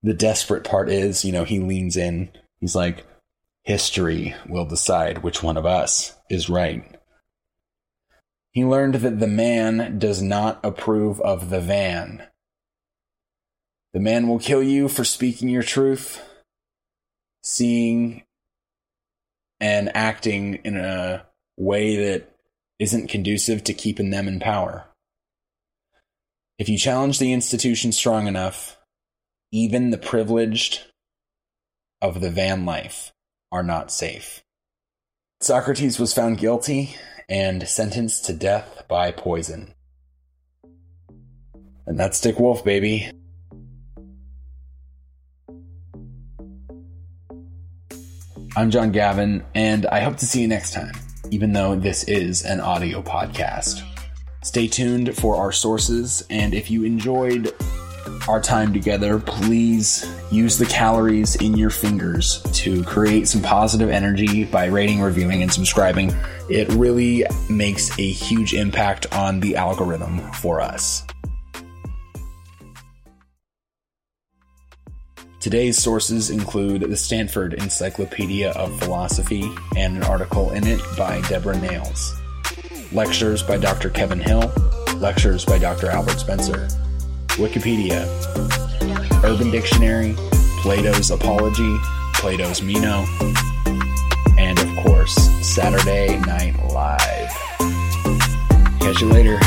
the 0.05 0.15
desperate 0.15 0.63
part 0.63 0.89
is, 0.89 1.25
you 1.25 1.33
know, 1.33 1.43
he 1.43 1.59
leans 1.59 1.97
in. 1.97 2.31
He's 2.61 2.77
like, 2.77 3.05
History 3.65 4.35
will 4.49 4.65
decide 4.65 5.19
which 5.19 5.43
one 5.43 5.57
of 5.57 5.67
us 5.67 6.15
is 6.31 6.49
right. 6.49 6.85
He 8.53 8.65
learned 8.65 8.97
that 8.97 9.21
the 9.21 9.27
man 9.27 9.99
does 9.99 10.23
not 10.23 10.61
approve 10.65 11.21
of 11.21 11.51
the 11.51 11.61
van. 11.61 12.27
The 13.93 14.01
man 14.01 14.29
will 14.29 14.39
kill 14.39 14.63
you 14.63 14.89
for 14.89 15.05
speaking 15.05 15.49
your 15.49 15.63
truth, 15.63 16.23
seeing 17.43 18.23
and 19.61 19.95
acting 19.95 20.55
in 20.65 20.77
a 20.77 21.27
way 21.57 21.97
that 21.97 22.35
isn't 22.79 23.11
conducive 23.11 23.63
to 23.65 23.75
keeping 23.75 24.11
them 24.11 24.27
in 24.27 24.41
power. 24.41 24.87
If 26.59 26.69
you 26.69 26.79
challenge 26.79 27.19
the 27.19 27.33
institution 27.33 27.93
strong 27.93 28.27
enough, 28.27 28.79
even 29.53 29.91
the 29.91 29.99
privileged 29.99 30.81
of 32.01 32.21
the 32.21 32.31
van 32.31 32.65
life 32.65 33.13
are 33.53 33.63
not 33.63 33.91
safe. 33.91 34.43
Socrates 35.41 35.99
was 35.99 36.13
found 36.13 36.39
guilty 36.39 36.95
and 37.29 37.67
sentenced 37.67 38.27
to 38.27 38.33
death 38.33 38.85
by 38.89 39.11
poison. 39.11 39.75
And 41.87 41.99
that's 41.99 42.21
Dick 42.21 42.39
Wolf, 42.39 42.65
baby. 42.65 43.11
I'm 48.57 48.71
John 48.71 48.93
Gavin, 48.93 49.45
and 49.55 49.87
I 49.87 50.01
hope 50.01 50.17
to 50.19 50.27
see 50.27 50.43
you 50.43 50.49
next 50.49 50.73
time, 50.73 50.93
even 51.31 51.53
though 51.53 51.75
this 51.75 52.05
is 52.05 52.45
an 52.45 52.61
audio 52.61 53.01
podcast. 53.01 53.83
Stay 54.43 54.67
tuned 54.67 55.17
for 55.17 55.37
our 55.37 55.53
sources, 55.53 56.25
and 56.31 56.53
if 56.53 56.71
you 56.71 56.85
enjoyed 56.85 57.53
our 58.29 58.41
time 58.41 58.73
together, 58.73 59.19
please 59.19 60.09
use 60.31 60.59
the 60.59 60.67
calories 60.67 61.37
in 61.37 61.57
your 61.57 61.71
fingers 61.71 62.43
to 62.53 62.85
create 62.85 63.27
some 63.27 63.43
positive 63.43 63.91
energy 63.91 64.45
by 64.45 64.67
rating, 64.67 65.01
reviewing, 65.01 65.43
and 65.43 65.53
subscribing. 65.53 66.15
It 66.49 66.69
really 66.71 67.25
makes 67.49 67.99
a 67.99 68.11
huge 68.11 68.55
impact 68.55 69.13
on 69.13 69.41
the 69.41 69.57
algorithm 69.57 70.19
for 70.33 70.61
us. 70.61 71.05
Today's 75.41 75.83
sources 75.83 76.29
include 76.29 76.83
the 76.83 76.97
Stanford 76.97 77.55
Encyclopedia 77.55 78.51
of 78.51 78.79
Philosophy 78.79 79.51
and 79.75 79.97
an 79.97 80.03
article 80.03 80.51
in 80.51 80.67
it 80.67 80.81
by 80.99 81.23
Debra 81.23 81.59
Nails, 81.59 82.15
lectures 82.93 83.43
by 83.43 83.57
Dr. 83.57 83.89
Kevin 83.89 84.21
Hill, 84.21 84.53
lectures 84.97 85.47
by 85.47 85.59
Dr. 85.59 85.89
Albert 85.89 86.19
Spencer, 86.19 86.69
Wikipedia, 87.41 88.05
Urban 89.25 89.51
Dictionary, 89.51 90.15
Plato's 90.61 91.11
Apology, 91.11 91.79
Plato's 92.13 92.61
Meno, 92.61 93.07
and 94.37 94.59
of 94.59 94.85
course, 94.85 95.15
Saturday 95.41 96.19
Night 96.21 96.55
Live. 96.71 97.31
Catch 98.81 99.01
you 99.01 99.09
later. 99.09 99.41